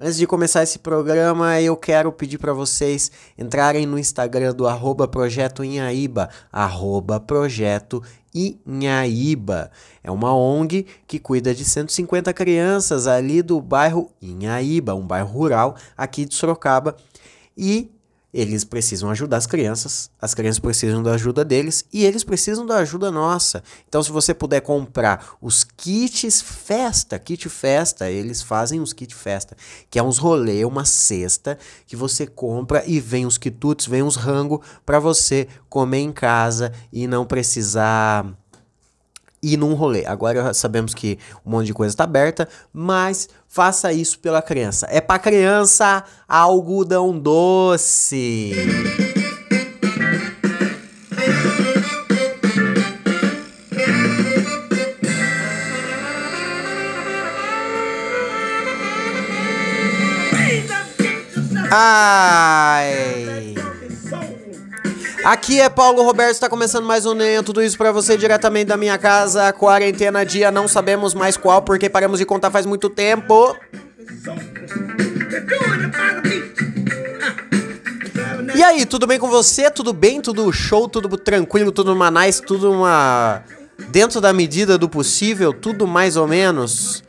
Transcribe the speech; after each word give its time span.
Antes 0.00 0.16
de 0.16 0.28
começar 0.28 0.62
esse 0.62 0.78
programa, 0.78 1.60
eu 1.60 1.76
quero 1.76 2.12
pedir 2.12 2.38
para 2.38 2.52
vocês 2.52 3.10
entrarem 3.36 3.84
no 3.84 3.98
Instagram 3.98 4.54
do 4.54 4.64
arroba 4.64 5.08
Projeto 5.08 5.64
Inhaíba, 5.64 6.30
arroba 6.52 7.18
Projeto 7.18 8.00
Inhaíba. 8.32 9.72
É 10.00 10.08
uma 10.08 10.32
ONG 10.32 10.86
que 11.04 11.18
cuida 11.18 11.52
de 11.52 11.64
150 11.64 12.32
crianças 12.32 13.08
ali 13.08 13.42
do 13.42 13.60
bairro 13.60 14.08
Inhaíba, 14.22 14.94
um 14.94 15.04
bairro 15.04 15.32
rural 15.32 15.74
aqui 15.96 16.24
de 16.24 16.36
Sorocaba. 16.36 16.96
E 17.56 17.90
eles 18.38 18.62
precisam 18.62 19.10
ajudar 19.10 19.36
as 19.36 19.46
crianças, 19.46 20.10
as 20.20 20.32
crianças 20.32 20.60
precisam 20.60 21.02
da 21.02 21.14
ajuda 21.14 21.44
deles 21.44 21.84
e 21.92 22.04
eles 22.04 22.22
precisam 22.22 22.64
da 22.64 22.76
ajuda 22.76 23.10
nossa. 23.10 23.62
Então, 23.88 24.00
se 24.02 24.12
você 24.12 24.32
puder 24.32 24.60
comprar 24.60 25.36
os 25.42 25.64
kits 25.64 26.40
festa, 26.40 27.18
kit 27.18 27.48
festa, 27.48 28.08
eles 28.08 28.40
fazem 28.40 28.80
os 28.80 28.92
kit 28.92 29.12
festa, 29.12 29.56
que 29.90 29.98
é 29.98 30.02
uns 30.02 30.18
rolê, 30.18 30.64
uma 30.64 30.84
cesta 30.84 31.58
que 31.84 31.96
você 31.96 32.26
compra 32.26 32.84
e 32.86 33.00
vem 33.00 33.26
os 33.26 33.38
quitutes, 33.38 33.86
vem 33.86 34.02
os 34.02 34.14
rango 34.14 34.62
para 34.86 35.00
você 35.00 35.48
comer 35.68 35.98
em 35.98 36.12
casa 36.12 36.72
e 36.92 37.08
não 37.08 37.26
precisar 37.26 38.24
ir 39.42 39.56
num 39.56 39.74
rolê. 39.74 40.04
Agora 40.06 40.52
sabemos 40.54 40.94
que 40.94 41.18
um 41.44 41.50
monte 41.50 41.66
de 41.66 41.74
coisa 41.74 41.92
está 41.92 42.04
aberta, 42.04 42.48
mas 42.72 43.28
faça 43.46 43.92
isso 43.92 44.18
pela 44.18 44.42
criança. 44.42 44.86
É 44.90 45.00
para 45.00 45.18
criança 45.18 46.04
algodão 46.28 47.18
doce. 47.18 48.52
Ai. 61.70 62.97
Aqui 65.28 65.60
é 65.60 65.68
Paulo 65.68 66.02
Roberto, 66.02 66.32
está 66.32 66.48
começando 66.48 66.86
mais 66.86 67.04
um 67.04 67.12
NEM, 67.12 67.42
tudo 67.42 67.62
isso 67.62 67.76
para 67.76 67.92
você 67.92 68.16
diretamente 68.16 68.68
da 68.68 68.78
minha 68.78 68.96
casa, 68.96 69.52
quarentena 69.52 70.24
dia, 70.24 70.50
não 70.50 70.66
sabemos 70.66 71.12
mais 71.12 71.36
qual, 71.36 71.60
porque 71.60 71.90
paramos 71.90 72.18
de 72.18 72.24
contar 72.24 72.50
faz 72.50 72.64
muito 72.64 72.88
tempo. 72.88 73.54
E 78.54 78.62
aí, 78.62 78.86
tudo 78.86 79.06
bem 79.06 79.18
com 79.18 79.28
você? 79.28 79.70
Tudo 79.70 79.92
bem? 79.92 80.22
Tudo 80.22 80.50
show? 80.50 80.88
Tudo 80.88 81.14
tranquilo? 81.18 81.72
Tudo 81.72 81.94
manais? 81.94 82.40
Tudo 82.40 82.72
uma... 82.72 83.42
Dentro 83.90 84.22
da 84.22 84.32
medida 84.32 84.78
do 84.78 84.88
possível? 84.88 85.52
Tudo 85.52 85.86
mais 85.86 86.16
ou 86.16 86.26
menos? 86.26 87.04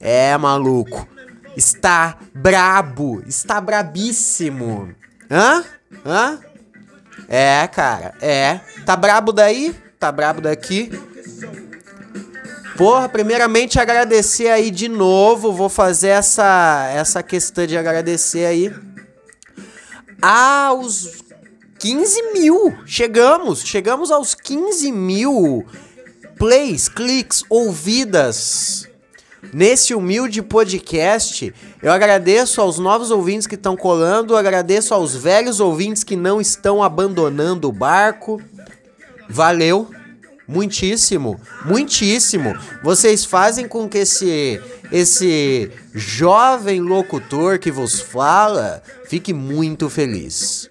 É, 0.00 0.34
maluco. 0.38 1.06
Está 1.54 2.16
brabo. 2.34 3.22
Está 3.26 3.60
brabíssimo. 3.60 4.94
Hã? 5.30 5.62
Hã? 6.06 6.40
É, 7.28 7.66
cara, 7.68 8.14
é. 8.20 8.60
Tá 8.84 8.96
brabo 8.96 9.32
daí? 9.32 9.74
Tá 9.98 10.12
brabo 10.12 10.40
daqui? 10.40 10.90
Porra, 12.76 13.08
primeiramente 13.08 13.78
agradecer 13.78 14.48
aí 14.48 14.70
de 14.70 14.88
novo, 14.88 15.52
vou 15.52 15.68
fazer 15.68 16.08
essa, 16.08 16.90
essa 16.92 17.22
questão 17.22 17.66
de 17.66 17.76
agradecer 17.76 18.44
aí 18.46 18.74
aos 20.20 21.22
15 21.78 22.32
mil. 22.32 22.76
Chegamos, 22.84 23.60
chegamos 23.60 24.10
aos 24.10 24.34
15 24.34 24.90
mil 24.90 25.64
plays, 26.36 26.88
cliques, 26.88 27.44
ouvidas 27.48 28.88
nesse 29.54 29.94
humilde 29.94 30.42
podcast. 30.42 31.54
Eu 31.80 31.92
agradeço 31.92 32.60
aos 32.60 32.78
novos 32.78 33.12
ouvintes 33.12 33.46
que 33.46 33.54
estão 33.54 33.76
colando, 33.76 34.36
agradeço 34.36 34.92
aos 34.92 35.14
velhos 35.14 35.60
ouvintes 35.60 36.02
que 36.02 36.16
não 36.16 36.40
estão 36.40 36.82
abandonando 36.82 37.68
o 37.68 37.72
barco. 37.72 38.42
Valeu, 39.28 39.88
muitíssimo, 40.48 41.40
muitíssimo. 41.64 42.54
Vocês 42.82 43.24
fazem 43.24 43.68
com 43.68 43.88
que 43.88 43.98
esse 43.98 44.60
esse 44.92 45.70
jovem 45.94 46.80
locutor 46.80 47.58
que 47.58 47.70
vos 47.70 48.00
fala 48.00 48.82
fique 49.08 49.32
muito 49.32 49.88
feliz. 49.88 50.68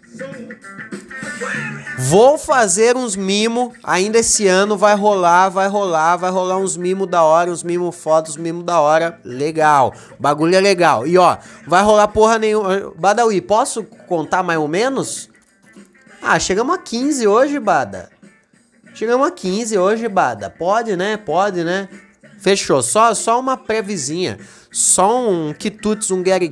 Vou 1.97 2.37
fazer 2.37 2.95
uns 2.95 3.15
mimo, 3.15 3.73
ainda 3.83 4.19
esse 4.19 4.47
ano 4.47 4.77
vai 4.77 4.95
rolar, 4.95 5.49
vai 5.49 5.67
rolar, 5.67 6.17
vai 6.17 6.29
rolar 6.29 6.57
uns 6.57 6.75
mimo 6.77 7.05
da 7.05 7.23
hora, 7.23 7.51
uns 7.51 7.63
mimo 7.63 7.91
fotos, 7.91 8.37
mimo 8.37 8.63
da 8.63 8.79
hora, 8.79 9.19
legal. 9.23 9.93
Bagulho 10.19 10.55
é 10.55 10.59
legal. 10.59 11.07
E 11.07 11.17
ó, 11.17 11.37
vai 11.67 11.83
rolar 11.83 12.07
porra 12.09 12.37
nenhuma. 12.37 12.93
Badawi, 12.95 13.41
posso 13.41 13.83
contar 14.07 14.43
mais 14.43 14.59
ou 14.59 14.67
menos? 14.67 15.29
Ah, 16.21 16.39
chegamos 16.39 16.75
a 16.75 16.77
15 16.77 17.27
hoje, 17.27 17.59
Bada. 17.59 18.09
Chegamos 18.93 19.27
a 19.27 19.31
15 19.31 19.77
hoje, 19.77 20.07
Bada. 20.07 20.49
Pode, 20.49 20.95
né? 20.95 21.17
Pode, 21.17 21.63
né? 21.63 21.89
Fechou. 22.39 22.81
Só, 22.81 23.13
só 23.13 23.39
uma 23.39 23.57
previsinha. 23.57 24.39
Só 24.71 25.27
um 25.27 25.53
quitutes, 25.53 26.11
um 26.11 26.21
Gary. 26.21 26.51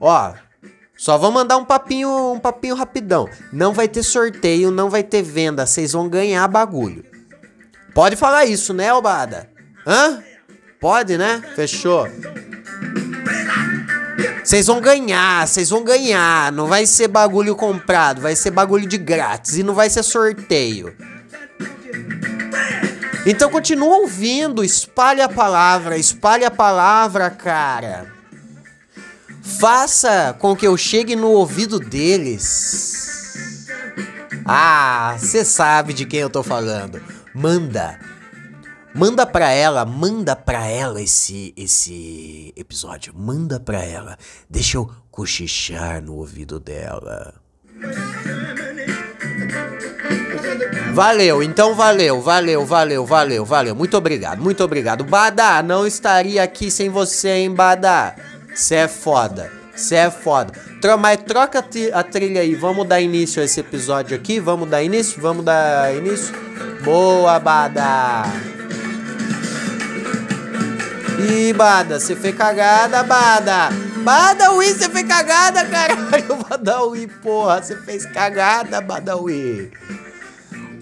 Ó, 0.00 0.32
só 1.00 1.16
vou 1.16 1.30
mandar 1.30 1.56
um 1.56 1.64
papinho, 1.64 2.34
um 2.34 2.38
papinho 2.38 2.74
rapidão. 2.74 3.26
Não 3.50 3.72
vai 3.72 3.88
ter 3.88 4.02
sorteio, 4.02 4.70
não 4.70 4.90
vai 4.90 5.02
ter 5.02 5.22
venda, 5.22 5.64
vocês 5.64 5.92
vão 5.92 6.06
ganhar 6.06 6.46
bagulho. 6.46 7.02
Pode 7.94 8.16
falar 8.16 8.44
isso, 8.44 8.74
né, 8.74 8.92
Obada? 8.92 9.48
Hã? 9.86 10.22
Pode, 10.78 11.16
né? 11.16 11.42
Fechou. 11.56 12.06
Vocês 14.44 14.66
vão 14.66 14.78
ganhar, 14.78 15.48
vocês 15.48 15.70
vão 15.70 15.82
ganhar. 15.82 16.52
Não 16.52 16.66
vai 16.66 16.84
ser 16.84 17.08
bagulho 17.08 17.56
comprado, 17.56 18.20
vai 18.20 18.36
ser 18.36 18.50
bagulho 18.50 18.86
de 18.86 18.98
grátis 18.98 19.56
e 19.56 19.62
não 19.62 19.72
vai 19.72 19.88
ser 19.88 20.02
sorteio. 20.02 20.94
Então 23.24 23.48
continua 23.48 23.96
ouvindo, 24.00 24.62
espalhe 24.62 25.22
a 25.22 25.30
palavra, 25.30 25.96
espalhe 25.96 26.44
a 26.44 26.50
palavra, 26.50 27.30
cara. 27.30 28.19
Faça 29.42 30.34
com 30.38 30.54
que 30.54 30.66
eu 30.66 30.76
chegue 30.76 31.16
no 31.16 31.28
ouvido 31.28 31.78
deles. 31.78 33.66
Ah, 34.44 35.16
você 35.18 35.44
sabe 35.44 35.92
de 35.92 36.06
quem 36.06 36.20
eu 36.20 36.30
tô 36.30 36.42
falando. 36.42 37.00
Manda. 37.34 37.98
Manda 38.92 39.24
pra 39.24 39.50
ela, 39.50 39.84
manda 39.84 40.34
pra 40.34 40.66
ela 40.66 41.00
esse 41.00 41.54
esse 41.56 42.52
episódio. 42.56 43.14
Manda 43.16 43.60
pra 43.60 43.84
ela. 43.84 44.18
Deixa 44.48 44.76
eu 44.76 44.90
cochichar 45.10 46.02
no 46.02 46.14
ouvido 46.14 46.58
dela. 46.58 47.34
Valeu, 50.92 51.42
então 51.42 51.74
valeu, 51.74 52.20
valeu, 52.20 52.66
valeu, 52.66 53.06
valeu, 53.06 53.44
valeu. 53.44 53.74
Muito 53.76 53.96
obrigado, 53.96 54.42
muito 54.42 54.62
obrigado. 54.64 55.04
Bada, 55.04 55.62
não 55.62 55.86
estaria 55.86 56.42
aqui 56.42 56.70
sem 56.70 56.88
você, 56.88 57.28
hein, 57.28 57.54
Bada. 57.54 58.16
Você 58.54 58.74
é 58.76 58.88
foda. 58.88 59.50
Você 59.74 59.94
é 59.94 60.10
foda. 60.10 60.52
Tro 60.80 60.98
mas 60.98 61.18
troca 61.22 61.64
a 61.92 62.02
trilha 62.02 62.40
aí. 62.40 62.54
Vamos 62.54 62.86
dar 62.86 63.00
início 63.00 63.40
a 63.40 63.44
esse 63.44 63.60
episódio 63.60 64.16
aqui. 64.16 64.40
Vamos 64.40 64.68
dar 64.68 64.82
início? 64.82 65.20
Vamos 65.20 65.44
dar 65.44 65.94
início? 65.94 66.34
Boa, 66.82 67.38
Bada. 67.38 68.24
Ih, 71.18 71.52
Bada, 71.52 72.00
você 72.00 72.16
fez 72.16 72.34
cagada, 72.34 73.02
Bada. 73.02 73.68
Badawi, 74.02 74.72
você 74.72 74.88
fez 74.88 75.06
cagada, 75.06 75.64
caralho. 75.66 76.36
Badawi, 76.48 77.06
porra, 77.06 77.62
você 77.62 77.76
fez 77.76 78.06
cagada, 78.06 78.80
Badawi. 78.80 79.70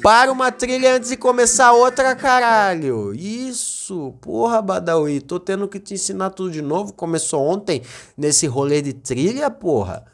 Para 0.03 0.31
uma 0.31 0.53
trilha 0.53 0.95
antes 0.95 1.09
de 1.11 1.17
começar 1.17 1.73
outra, 1.73 2.15
caralho. 2.15 3.13
Isso. 3.15 4.15
Porra, 4.21 4.63
Badawi. 4.63 5.21
Tô 5.21 5.41
tendo 5.41 5.67
que 5.67 5.81
te 5.81 5.95
ensinar 5.95 6.31
tudo 6.31 6.51
de 6.51 6.63
novo. 6.63 6.93
Começou 6.93 7.43
ontem 7.43 7.83
nesse 8.17 8.47
rolê 8.47 8.81
de 8.81 8.93
trilha, 8.93 9.51
porra. 9.51 10.05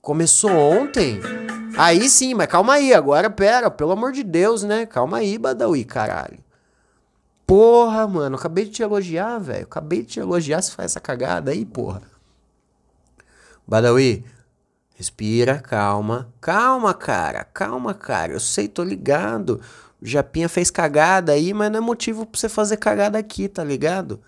Começou 0.00 0.50
ontem. 0.50 1.20
Aí 1.76 2.08
sim, 2.08 2.34
mas 2.34 2.46
calma 2.46 2.74
aí. 2.74 2.94
Agora, 2.94 3.28
pera. 3.28 3.70
Pelo 3.70 3.92
amor 3.92 4.12
de 4.12 4.22
Deus, 4.22 4.62
né? 4.62 4.86
Calma 4.86 5.18
aí, 5.18 5.36
Badawi, 5.36 5.84
caralho. 5.84 6.38
Porra, 7.46 8.06
mano. 8.06 8.36
Acabei 8.36 8.64
de 8.66 8.70
te 8.70 8.82
elogiar, 8.82 9.38
velho. 9.38 9.64
Acabei 9.64 10.02
de 10.02 10.06
te 10.06 10.20
elogiar. 10.20 10.62
Se 10.62 10.70
faz 10.70 10.92
essa 10.92 11.00
cagada 11.00 11.50
aí, 11.50 11.64
porra. 11.64 12.02
Badawi, 13.66 14.24
Respira, 14.94 15.58
calma. 15.58 16.32
Calma, 16.40 16.94
cara. 16.94 17.44
Calma, 17.44 17.92
cara. 17.92 18.32
Eu 18.32 18.40
sei, 18.40 18.68
tô 18.68 18.82
ligado. 18.84 19.60
O 20.00 20.06
Japinha 20.06 20.48
fez 20.48 20.70
cagada 20.70 21.32
aí, 21.32 21.52
mas 21.52 21.70
não 21.70 21.78
é 21.78 21.80
motivo 21.80 22.24
pra 22.24 22.38
você 22.38 22.48
fazer 22.48 22.76
cagada 22.76 23.18
aqui, 23.18 23.48
tá 23.48 23.64
ligado? 23.64 24.22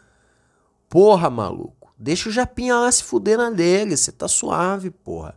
Porra, 0.88 1.30
maluco. 1.30 1.94
Deixa 1.96 2.28
o 2.28 2.32
Japinha 2.32 2.74
lá 2.74 2.90
se 2.90 3.04
fuder 3.04 3.38
na 3.38 3.48
dele. 3.48 3.96
Você 3.96 4.10
tá 4.10 4.26
suave, 4.26 4.90
porra. 4.90 5.34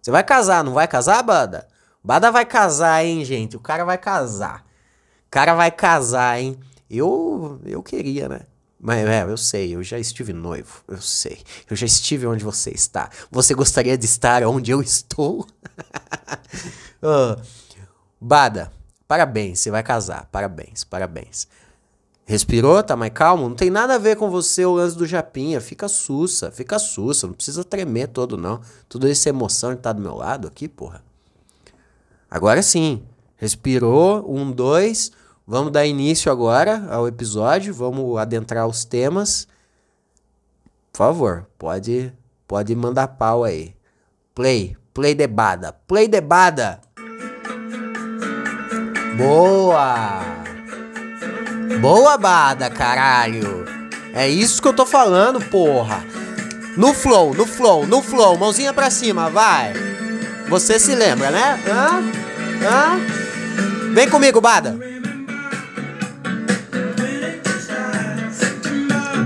Você 0.00 0.10
vai 0.10 0.22
casar, 0.22 0.62
não 0.62 0.74
vai 0.74 0.86
casar, 0.86 1.22
Bada? 1.22 1.66
Bada 2.04 2.30
vai 2.30 2.44
casar, 2.44 3.04
hein, 3.04 3.24
gente? 3.24 3.56
O 3.56 3.60
cara 3.60 3.84
vai 3.84 3.98
casar. 3.98 4.64
O 5.26 5.30
cara 5.30 5.54
vai 5.54 5.70
casar, 5.70 6.40
hein? 6.40 6.58
Eu, 6.90 7.60
eu 7.64 7.82
queria, 7.82 8.28
né? 8.28 8.40
Mas 8.80 9.06
é, 9.08 9.24
eu 9.24 9.36
sei, 9.36 9.74
eu 9.74 9.82
já 9.82 9.98
estive 9.98 10.32
noivo, 10.32 10.82
eu 10.86 11.00
sei. 11.00 11.42
Eu 11.68 11.76
já 11.76 11.84
estive 11.84 12.26
onde 12.26 12.44
você 12.44 12.70
está. 12.70 13.10
Você 13.30 13.52
gostaria 13.54 13.98
de 13.98 14.04
estar 14.04 14.44
onde 14.44 14.70
eu 14.70 14.80
estou? 14.80 15.46
oh, 17.02 17.36
Bada, 18.20 18.72
parabéns, 19.06 19.60
você 19.60 19.70
vai 19.70 19.82
casar. 19.82 20.28
Parabéns, 20.30 20.84
parabéns. 20.84 21.48
Respirou, 22.24 22.82
tá 22.82 22.94
mais 22.94 23.12
calmo? 23.12 23.48
Não 23.48 23.56
tem 23.56 23.70
nada 23.70 23.94
a 23.94 23.98
ver 23.98 24.16
com 24.16 24.28
você 24.28 24.64
o 24.64 24.74
lance 24.74 24.96
do 24.96 25.06
Japinha. 25.06 25.60
Fica 25.60 25.88
sussa, 25.88 26.50
fica 26.50 26.78
sussa. 26.78 27.26
Não 27.26 27.32
precisa 27.32 27.64
tremer 27.64 28.08
todo, 28.08 28.36
não. 28.36 28.60
Tudo 28.88 29.08
isso 29.08 29.26
é 29.26 29.30
emoção 29.30 29.70
de 29.70 29.78
estar 29.78 29.90
tá 29.90 29.92
do 29.94 30.02
meu 30.02 30.14
lado 30.14 30.46
aqui, 30.46 30.68
porra. 30.68 31.02
Agora 32.30 32.62
sim. 32.62 33.02
Respirou, 33.36 34.30
um, 34.30 34.50
dois. 34.50 35.10
Vamos 35.50 35.72
dar 35.72 35.86
início 35.86 36.30
agora 36.30 36.86
ao 36.90 37.08
episódio, 37.08 37.72
vamos 37.72 38.18
adentrar 38.18 38.66
os 38.66 38.84
temas. 38.84 39.48
Por 40.92 40.98
favor, 40.98 41.46
pode, 41.58 42.12
pode 42.46 42.76
mandar 42.76 43.08
pau 43.08 43.44
aí. 43.44 43.74
Play, 44.34 44.76
play 44.92 45.14
debada, 45.14 45.72
play 45.72 46.06
debada. 46.06 46.82
Boa! 49.16 50.20
Boa, 51.80 52.18
Bada, 52.18 52.68
caralho! 52.68 53.64
É 54.12 54.28
isso 54.28 54.60
que 54.60 54.68
eu 54.68 54.76
tô 54.76 54.84
falando, 54.84 55.40
porra! 55.46 56.04
No 56.76 56.92
flow, 56.92 57.32
no 57.32 57.46
flow, 57.46 57.86
no 57.86 58.02
flow, 58.02 58.36
mãozinha 58.36 58.74
pra 58.74 58.90
cima, 58.90 59.30
vai! 59.30 59.72
Você 60.50 60.78
se 60.78 60.94
lembra, 60.94 61.30
né? 61.30 61.58
Hã? 61.66 62.02
Hã? 62.68 63.94
Vem 63.94 64.10
comigo, 64.10 64.42
Bada! 64.42 64.97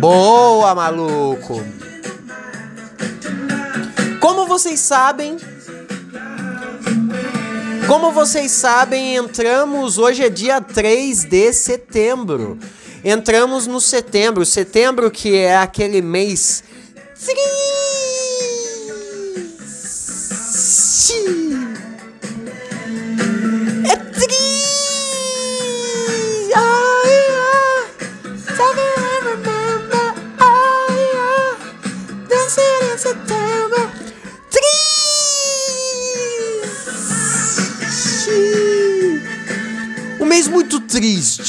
Boa, 0.02 0.74
maluco! 0.74 1.64
Como 4.18 4.48
vocês 4.48 4.80
sabem, 4.80 5.36
como 7.86 8.10
vocês 8.10 8.50
sabem, 8.50 9.14
entramos 9.14 9.98
hoje 9.98 10.24
é 10.24 10.28
dia 10.28 10.60
3 10.60 11.22
de 11.22 11.52
setembro. 11.52 12.58
Entramos 13.04 13.68
no 13.68 13.80
setembro, 13.80 14.44
setembro 14.44 15.08
que 15.08 15.36
é 15.36 15.56
aquele 15.56 16.02
mês 16.02 16.64
triste 20.34 21.41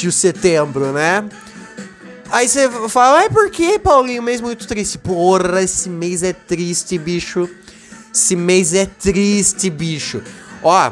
o 0.07 0.11
setembro, 0.11 0.91
né? 0.91 1.23
Aí 2.31 2.47
você 2.47 2.67
fala, 2.89 3.19
ai 3.19 3.29
por 3.29 3.51
que, 3.51 3.77
Paulinho? 3.77 4.23
Mês 4.23 4.41
muito 4.41 4.67
triste. 4.67 4.97
Porra, 4.97 5.61
esse 5.61 5.87
mês 5.89 6.23
é 6.23 6.33
triste, 6.33 6.97
bicho. 6.97 7.47
Esse 8.11 8.35
mês 8.35 8.73
é 8.73 8.85
triste, 8.87 9.69
bicho. 9.69 10.21
Ó, 10.63 10.91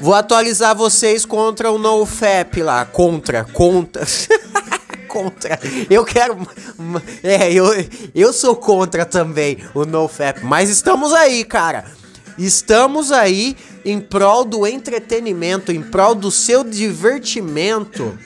vou 0.00 0.14
atualizar 0.14 0.76
vocês 0.76 1.24
contra 1.24 1.70
o 1.70 1.78
NoFap 1.78 2.62
lá. 2.62 2.84
Contra, 2.84 3.44
contra. 3.44 4.04
contra. 5.08 5.58
Eu 5.88 6.04
quero. 6.04 6.36
É, 7.22 7.52
eu, 7.52 7.66
eu 8.14 8.32
sou 8.32 8.56
contra 8.56 9.06
também 9.06 9.58
o 9.74 9.84
NoFap. 9.84 10.44
Mas 10.44 10.68
estamos 10.68 11.12
aí, 11.12 11.44
cara. 11.44 11.84
Estamos 12.38 13.12
aí 13.12 13.56
em 13.84 14.00
prol 14.00 14.44
do 14.44 14.66
entretenimento, 14.66 15.72
em 15.72 15.82
prol 15.82 16.14
do 16.14 16.30
seu 16.30 16.64
divertimento. 16.64 18.18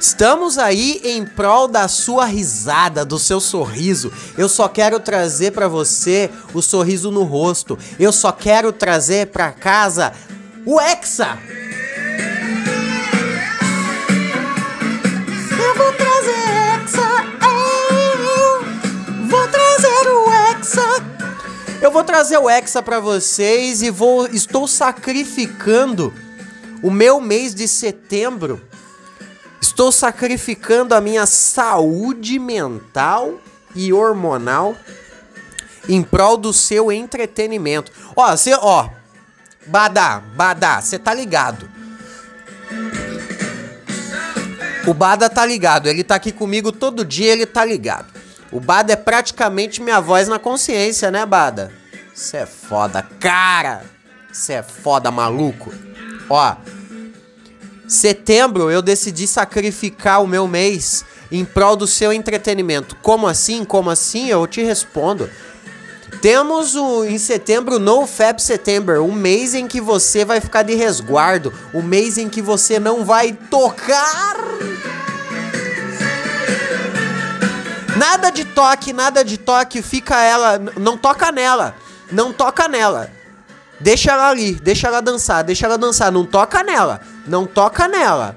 Estamos 0.00 0.58
aí 0.58 1.00
em 1.04 1.26
prol 1.26 1.66
da 1.66 1.88
sua 1.88 2.24
risada, 2.24 3.04
do 3.04 3.18
seu 3.18 3.40
sorriso. 3.40 4.12
Eu 4.36 4.48
só 4.48 4.68
quero 4.68 5.00
trazer 5.00 5.52
para 5.52 5.66
você 5.66 6.30
o 6.54 6.62
sorriso 6.62 7.10
no 7.10 7.24
rosto. 7.24 7.76
Eu 7.98 8.12
só 8.12 8.30
quero 8.30 8.72
trazer 8.72 9.28
para 9.28 9.50
casa 9.50 10.12
o 10.64 10.80
Hexa. 10.80 11.38
Eu 21.80 21.90
vou 21.90 22.02
trazer 22.02 22.38
o 22.38 22.50
Hexa 22.50 22.82
para 22.82 22.98
vocês 23.00 23.82
e 23.82 23.90
vou 23.90 24.26
estou 24.26 24.66
sacrificando 24.66 26.12
o 26.82 26.90
meu 26.90 27.20
mês 27.20 27.54
de 27.54 27.68
setembro. 27.68 28.60
Estou 29.60 29.90
sacrificando 29.90 30.94
a 30.94 31.00
minha 31.00 31.26
saúde 31.26 32.38
mental 32.38 33.40
e 33.74 33.92
hormonal 33.92 34.76
em 35.88 36.02
prol 36.02 36.36
do 36.36 36.52
seu 36.52 36.92
entretenimento. 36.92 37.92
Ó, 38.14 38.36
você, 38.36 38.54
ó, 38.54 38.88
Badá, 39.66 40.22
Badá, 40.34 40.80
você 40.80 40.98
tá 40.98 41.14
ligado? 41.14 41.68
O 44.86 44.94
Bada 44.94 45.28
tá 45.28 45.44
ligado, 45.44 45.86
ele 45.86 46.02
tá 46.02 46.14
aqui 46.14 46.32
comigo 46.32 46.72
todo 46.72 47.04
dia, 47.04 47.32
ele 47.32 47.44
tá 47.44 47.64
ligado. 47.64 48.17
O 48.50 48.60
Bada 48.60 48.92
é 48.92 48.96
praticamente 48.96 49.82
minha 49.82 50.00
voz 50.00 50.26
na 50.26 50.38
consciência, 50.38 51.10
né, 51.10 51.26
Bada? 51.26 51.70
Você 52.14 52.38
é 52.38 52.46
foda, 52.46 53.02
cara! 53.20 53.82
Você 54.32 54.54
é 54.54 54.62
foda, 54.62 55.10
maluco! 55.10 55.72
Ó, 56.30 56.56
setembro 57.86 58.70
eu 58.70 58.80
decidi 58.80 59.26
sacrificar 59.26 60.22
o 60.22 60.26
meu 60.26 60.48
mês 60.48 61.04
em 61.30 61.44
prol 61.44 61.76
do 61.76 61.86
seu 61.86 62.12
entretenimento. 62.12 62.96
Como 62.96 63.26
assim? 63.26 63.64
Como 63.64 63.90
assim? 63.90 64.28
Eu 64.28 64.46
te 64.46 64.62
respondo. 64.62 65.28
Temos 66.22 66.74
o, 66.74 67.04
em 67.04 67.18
setembro 67.18 67.78
No 67.78 68.06
Fab 68.06 68.40
September, 68.40 69.00
um 69.02 69.12
mês 69.12 69.54
em 69.54 69.68
que 69.68 69.80
você 69.80 70.24
vai 70.24 70.40
ficar 70.40 70.62
de 70.62 70.74
resguardo, 70.74 71.52
um 71.72 71.82
mês 71.82 72.16
em 72.16 72.28
que 72.28 72.40
você 72.40 72.80
não 72.80 73.04
vai 73.04 73.32
tocar 73.32 74.36
Nada 77.98 78.30
de 78.30 78.44
toque, 78.44 78.92
nada 78.92 79.24
de 79.24 79.36
toque, 79.36 79.82
fica 79.82 80.22
ela, 80.22 80.56
não 80.76 80.96
toca 80.96 81.32
nela, 81.32 81.74
não 82.12 82.32
toca 82.32 82.68
nela. 82.68 83.10
Deixa 83.80 84.12
ela 84.12 84.30
ali, 84.30 84.54
deixa 84.54 84.86
ela 84.86 85.00
dançar, 85.00 85.42
deixa 85.42 85.66
ela 85.66 85.76
dançar, 85.76 86.12
não 86.12 86.24
toca 86.24 86.62
nela, 86.62 87.00
não 87.26 87.44
toca 87.44 87.88
nela. 87.88 88.36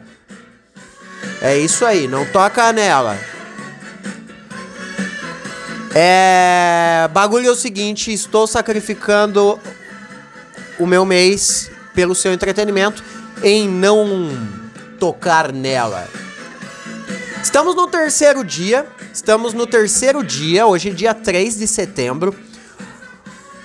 É 1.40 1.56
isso 1.60 1.86
aí, 1.86 2.08
não 2.08 2.26
toca 2.26 2.74
nela. 2.74 3.16
É. 5.94 7.08
Bagulho 7.12 7.48
é 7.48 7.52
o 7.52 7.56
seguinte: 7.56 8.12
estou 8.12 8.48
sacrificando 8.48 9.60
o 10.80 10.88
meu 10.88 11.06
mês 11.06 11.70
pelo 11.94 12.16
seu 12.16 12.34
entretenimento 12.34 13.04
em 13.44 13.70
não 13.70 14.30
tocar 15.00 15.52
nela. 15.52 16.08
Estamos 17.44 17.76
no 17.76 17.88
terceiro 17.88 18.44
dia. 18.44 18.86
Estamos 19.12 19.54
no 19.54 19.66
terceiro 19.66 20.24
dia, 20.24 20.68
hoje 20.68 20.90
é 20.90 20.94
dia 20.94 21.14
3 21.14 21.58
de 21.58 21.68
setembro. 21.68 22.36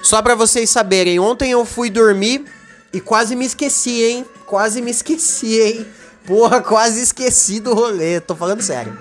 Só 0.02 0.23
para 0.23 0.35
vocês 0.35 0.71
saberem, 0.71 1.18
ontem 1.18 1.50
eu 1.50 1.64
fui 1.64 1.90
dormir 1.90 2.45
e 2.92 3.00
quase 3.00 3.37
me 3.37 3.45
esqueci, 3.45 4.02
hein? 4.02 4.26
Quase 4.47 4.80
me 4.80 4.90
esqueci, 4.90 5.61
hein? 5.61 5.87
Porra, 6.25 6.62
quase 6.62 7.00
esqueci 7.02 7.61
do 7.61 7.75
rolê, 7.75 8.18
tô 8.18 8.35
falando 8.35 8.62
sério. 8.62 8.97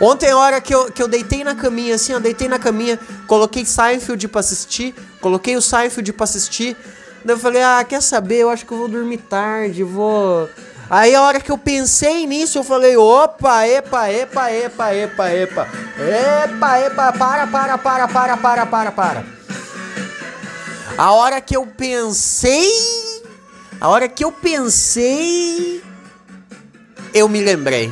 Ontem, 0.00 0.30
a 0.30 0.36
hora 0.36 0.60
que 0.60 0.74
eu, 0.74 0.90
que 0.90 1.02
eu 1.02 1.06
deitei 1.06 1.44
na 1.44 1.54
caminha, 1.54 1.94
assim, 1.94 2.12
ó, 2.12 2.18
deitei 2.18 2.48
na 2.48 2.58
caminha, 2.58 2.98
coloquei 3.26 3.64
Seinfeld 3.64 4.26
pra 4.26 4.40
assistir, 4.40 4.94
coloquei 5.20 5.56
o 5.56 5.62
Seinfeld 5.62 6.12
pra 6.12 6.24
assistir, 6.24 6.76
daí 7.24 7.36
eu 7.36 7.38
falei, 7.38 7.62
ah, 7.62 7.84
quer 7.88 8.02
saber, 8.02 8.38
eu 8.38 8.50
acho 8.50 8.66
que 8.66 8.72
eu 8.72 8.78
vou 8.78 8.88
dormir 8.88 9.18
tarde, 9.18 9.84
vou 9.84 10.50
Aí 10.88 11.14
a 11.14 11.22
hora 11.22 11.40
que 11.40 11.50
eu 11.50 11.56
pensei 11.56 12.26
nisso, 12.26 12.58
eu 12.58 12.64
falei, 12.64 12.96
opa, 12.96 13.66
epa, 13.66 14.10
epa, 14.10 14.52
epa, 14.52 14.94
epa, 14.94 15.30
epa. 15.30 15.68
Epa, 15.98 16.78
epa, 16.80 17.12
para, 17.12 17.46
para, 17.46 17.78
para, 17.78 18.08
para, 18.08 18.36
para, 18.36 18.66
para, 18.66 18.92
para. 18.92 19.24
A 20.96 21.12
hora 21.12 21.40
que 21.40 21.56
eu 21.56 21.66
pensei, 21.66 22.70
a 23.80 23.88
hora 23.88 24.08
que 24.08 24.24
eu 24.24 24.30
pensei, 24.30 25.82
eu 27.12 27.28
me 27.28 27.40
lembrei. 27.40 27.90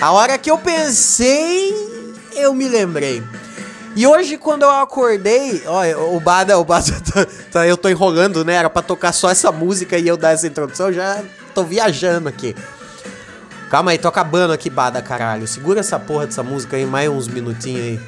A 0.00 0.12
hora 0.12 0.36
que 0.38 0.50
eu 0.50 0.58
pensei, 0.58 1.74
eu 2.34 2.52
me 2.52 2.68
lembrei. 2.68 3.22
E 3.98 4.06
hoje, 4.06 4.38
quando 4.38 4.62
eu 4.62 4.70
acordei, 4.70 5.60
olha, 5.66 5.98
o 5.98 6.20
Bada, 6.20 6.56
o 6.56 6.64
Bada, 6.64 6.86
tá, 7.02 7.26
tá, 7.50 7.66
eu 7.66 7.76
tô 7.76 7.88
enrolando, 7.88 8.44
né? 8.44 8.54
Era 8.54 8.70
pra 8.70 8.80
tocar 8.80 9.10
só 9.10 9.28
essa 9.28 9.50
música 9.50 9.98
e 9.98 10.06
eu 10.06 10.16
dar 10.16 10.30
essa 10.30 10.46
introdução, 10.46 10.92
já 10.92 11.20
tô 11.52 11.64
viajando 11.64 12.28
aqui. 12.28 12.54
Calma 13.68 13.90
aí, 13.90 13.98
tô 13.98 14.06
acabando 14.06 14.52
aqui, 14.52 14.70
Bada, 14.70 15.02
caralho. 15.02 15.48
Segura 15.48 15.80
essa 15.80 15.98
porra 15.98 16.26
dessa 16.26 16.44
música 16.44 16.76
aí, 16.76 16.86
mais 16.86 17.10
uns 17.10 17.26
minutinhos 17.26 17.82
aí. 17.82 18.00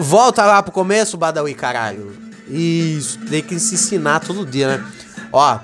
Volta 0.00 0.44
lá 0.44 0.62
pro 0.62 0.70
começo, 0.70 1.16
Badawi, 1.16 1.54
caralho. 1.54 2.14
Isso, 2.46 3.18
tem 3.20 3.42
que 3.42 3.58
se 3.58 3.74
ensinar 3.74 4.20
todo 4.20 4.44
dia, 4.44 4.76
né? 4.76 4.84
Ó, 5.32 5.60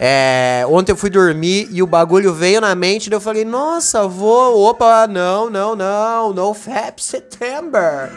é, 0.00 0.64
ontem 0.68 0.92
eu 0.92 0.96
fui 0.96 1.10
dormir 1.10 1.68
e 1.72 1.82
o 1.82 1.86
bagulho 1.86 2.32
veio 2.32 2.60
na 2.60 2.72
mente, 2.72 3.10
daí 3.10 3.16
eu 3.16 3.20
falei, 3.20 3.44
nossa, 3.44 4.06
vou, 4.06 4.68
opa, 4.68 5.08
não, 5.08 5.50
não, 5.50 5.74
não, 5.74 6.32
no 6.32 6.54
Fap 6.54 7.00
September, 7.02 8.08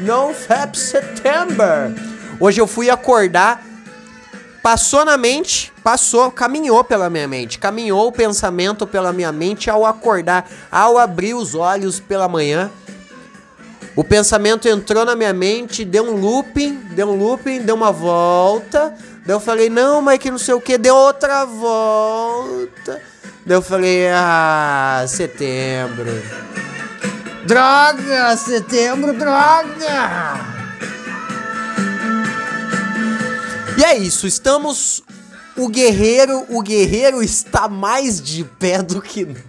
no 0.00 0.34
Fap 0.34 0.74
September. 0.76 1.92
Hoje 2.40 2.60
eu 2.60 2.66
fui 2.66 2.90
acordar, 2.90 3.64
passou 4.60 5.04
na 5.04 5.16
mente, 5.16 5.72
passou, 5.84 6.32
caminhou 6.32 6.82
pela 6.82 7.08
minha 7.08 7.28
mente, 7.28 7.60
caminhou 7.60 8.08
o 8.08 8.12
pensamento 8.12 8.84
pela 8.84 9.12
minha 9.12 9.30
mente 9.30 9.70
ao 9.70 9.86
acordar, 9.86 10.50
ao 10.68 10.98
abrir 10.98 11.34
os 11.34 11.54
olhos 11.54 12.00
pela 12.00 12.26
manhã. 12.26 12.68
O 13.94 14.02
pensamento 14.02 14.68
entrou 14.68 15.04
na 15.04 15.14
minha 15.14 15.32
mente, 15.32 15.84
deu 15.84 16.04
um 16.04 16.16
looping, 16.16 16.74
deu 16.94 17.08
um 17.08 17.16
looping, 17.16 17.62
deu 17.62 17.74
uma 17.74 17.92
volta. 17.92 18.96
Daí 19.30 19.36
eu 19.36 19.40
falei, 19.40 19.70
não, 19.70 20.02
mas 20.02 20.18
que 20.18 20.28
não 20.28 20.38
sei 20.38 20.54
o 20.54 20.60
que, 20.60 20.76
deu 20.76 20.92
outra 20.92 21.44
volta. 21.44 23.00
Daí 23.46 23.56
eu 23.56 23.62
falei, 23.62 24.08
ah, 24.08 25.04
setembro. 25.06 26.10
Droga, 27.46 28.36
setembro, 28.36 29.12
droga! 29.12 30.40
E 33.78 33.84
é 33.84 33.98
isso, 33.98 34.26
estamos. 34.26 35.00
O 35.56 35.68
guerreiro, 35.68 36.44
o 36.48 36.60
guerreiro 36.60 37.22
está 37.22 37.68
mais 37.68 38.20
de 38.20 38.42
pé 38.42 38.82
do 38.82 39.00
que 39.00 39.24
nunca. 39.24 39.44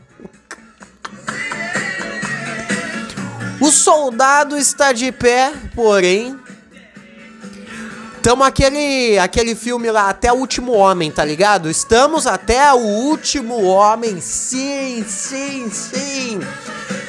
O 3.60 3.72
soldado 3.72 4.60
está 4.60 4.92
de 4.92 5.12
pé, 5.12 5.52
porém. 5.74 6.40
Tamo 8.22 8.44
aquele, 8.44 9.18
aquele 9.18 9.56
filme 9.56 9.90
lá, 9.90 10.10
Até 10.10 10.32
o 10.32 10.36
Último 10.36 10.74
Homem, 10.74 11.12
tá 11.12 11.26
ligado? 11.26 11.72
Estamos 11.72 12.28
até 12.28 12.72
o 12.72 12.78
último 12.78 13.64
homem, 13.64 14.22
sim, 14.22 15.04
sim, 15.08 15.70
sim. 15.72 16.40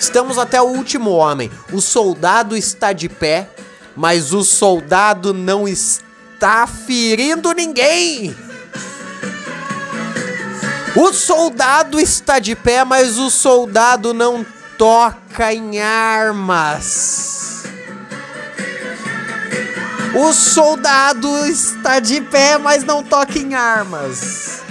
Estamos 0.01 0.39
até 0.39 0.61
o 0.61 0.65
último 0.65 1.11
homem. 1.11 1.51
O 1.71 1.83
soldado 1.83 2.57
está 2.57 2.95
de 2.95 3.11
pé, 3.11 3.47
mas 3.95 4.33
o 4.33 4.43
soldado 4.43 5.35
não 5.35 5.69
está 5.69 6.67
ferindo 6.67 7.53
ninguém. 7.53 8.35
O 10.97 11.13
soldado 11.13 12.01
está 12.01 12.39
de 12.39 12.57
pé, 12.57 12.85
mas 12.85 13.19
o 13.19 13.31
soldado 13.31 14.15
não 14.15 14.45
toca 14.79 15.53
em 15.53 15.81
armas. 15.81 17.32
O 20.15 20.33
soldado 20.35 21.47
está 21.47 21.99
de 21.99 22.21
pé, 22.21 22.59
mas 22.59 22.85
não 22.85 23.03
toca 23.03 23.39
em 23.39 23.55
armas. 23.55 24.63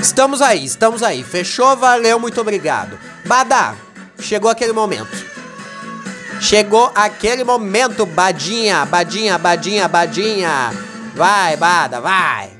Estamos 0.00 0.42
aí, 0.42 0.64
estamos 0.64 1.02
aí. 1.04 1.22
Fechou? 1.22 1.76
Valeu, 1.76 2.18
muito 2.18 2.40
obrigado. 2.40 2.98
Badá, 3.24 3.76
chegou 4.18 4.50
aquele 4.50 4.72
momento. 4.72 5.24
Chegou 6.40 6.90
aquele 6.96 7.44
momento, 7.44 8.04
Badinha, 8.04 8.84
Badinha, 8.84 9.38
Badinha, 9.38 9.86
Badinha. 9.86 10.72
Vai, 11.14 11.56
Bada, 11.56 12.00
vai. 12.00 12.50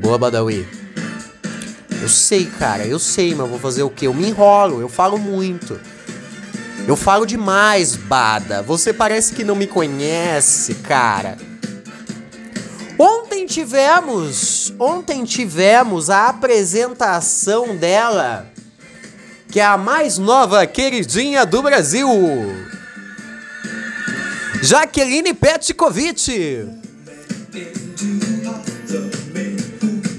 Boa, 0.00 0.16
Badawi. 0.16 0.66
Eu 2.00 2.08
sei, 2.08 2.46
cara, 2.46 2.84
eu 2.84 2.98
sei, 2.98 3.34
mas 3.34 3.48
vou 3.48 3.58
fazer 3.58 3.82
o 3.82 3.90
quê? 3.90 4.06
Eu 4.08 4.14
me 4.14 4.26
enrolo, 4.26 4.80
eu 4.80 4.88
falo 4.88 5.18
muito. 5.18 5.78
Eu 6.86 6.96
falo 6.96 7.24
demais, 7.24 7.94
Bada. 7.94 8.60
Você 8.62 8.92
parece 8.92 9.32
que 9.32 9.44
não 9.44 9.54
me 9.54 9.66
conhece, 9.66 10.74
cara. 10.76 11.38
Ontem 12.98 13.46
tivemos, 13.46 14.72
ontem 14.78 15.24
tivemos 15.24 16.10
a 16.10 16.28
apresentação 16.28 17.76
dela, 17.76 18.46
que 19.48 19.60
é 19.60 19.64
a 19.64 19.76
mais 19.76 20.18
nova 20.18 20.66
queridinha 20.66 21.46
do 21.46 21.62
Brasil. 21.62 22.08
Jaqueline 24.60 25.34
Petkovic. 25.34 26.68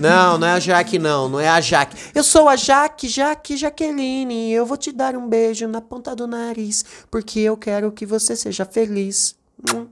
Não, 0.03 0.37
não 0.37 0.45
é 0.45 0.51
a 0.51 0.59
Jaque, 0.59 0.99
não. 0.99 1.29
Não 1.29 1.39
é 1.39 1.47
a 1.47 1.61
Jaque. 1.61 1.95
Eu 2.13 2.23
sou 2.23 2.49
a 2.49 2.57
Jaque, 2.57 3.07
Jaque, 3.07 3.55
Jaqueline. 3.55 4.51
Eu 4.51 4.65
vou 4.65 4.75
te 4.75 4.91
dar 4.91 5.15
um 5.15 5.29
beijo 5.29 5.65
na 5.65 5.79
ponta 5.79 6.13
do 6.13 6.27
nariz, 6.27 6.83
porque 7.09 7.39
eu 7.39 7.55
quero 7.55 7.89
que 7.89 8.05
você 8.05 8.35
seja 8.35 8.65
feliz. 8.65 9.33
Hum. 9.73 9.87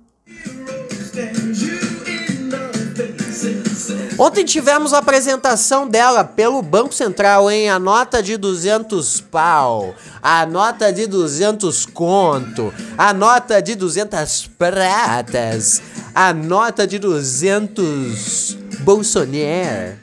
Ontem 4.20 4.44
tivemos 4.44 4.94
a 4.94 4.98
apresentação 4.98 5.88
dela 5.88 6.25
pelo 6.25 6.62
Banco 6.62 6.94
Central, 6.94 7.50
hein? 7.50 7.70
A 7.70 7.80
nota 7.80 8.22
de 8.22 8.36
200 8.36 9.22
pau, 9.22 9.96
a 10.22 10.46
nota 10.46 10.91
de 10.91 11.08
200 11.08 11.86
conto, 11.86 12.74
a 12.98 13.13
nota 13.13 13.62
de 13.62 13.75
200 13.75 14.48
pratas, 14.58 15.82
a 16.13 16.34
nota 16.34 16.86
de 16.86 17.00
200 17.00 18.61
Bolsonaro. 18.82 19.98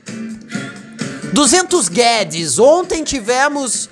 200 1.32 1.88
Guedes. 1.88 2.58
Ontem 2.58 3.04
tivemos 3.04 3.88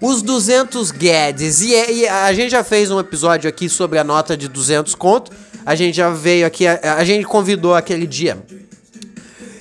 os 0.00 0.22
200 0.22 0.90
Guedes. 0.90 1.60
E, 1.60 1.72
e, 1.72 2.08
a 2.08 2.32
gente 2.32 2.50
já 2.50 2.64
fez 2.64 2.90
um 2.90 2.98
episódio 2.98 3.48
aqui 3.48 3.68
sobre 3.68 3.98
a 3.98 4.04
nota 4.04 4.36
de 4.36 4.48
200 4.48 4.94
conto. 4.94 5.30
A 5.64 5.74
gente 5.74 5.96
já 5.96 6.10
veio 6.10 6.46
aqui, 6.46 6.66
a, 6.66 6.96
a 6.96 7.04
gente 7.04 7.24
convidou 7.26 7.74
aquele 7.74 8.06
dia. 8.06 8.42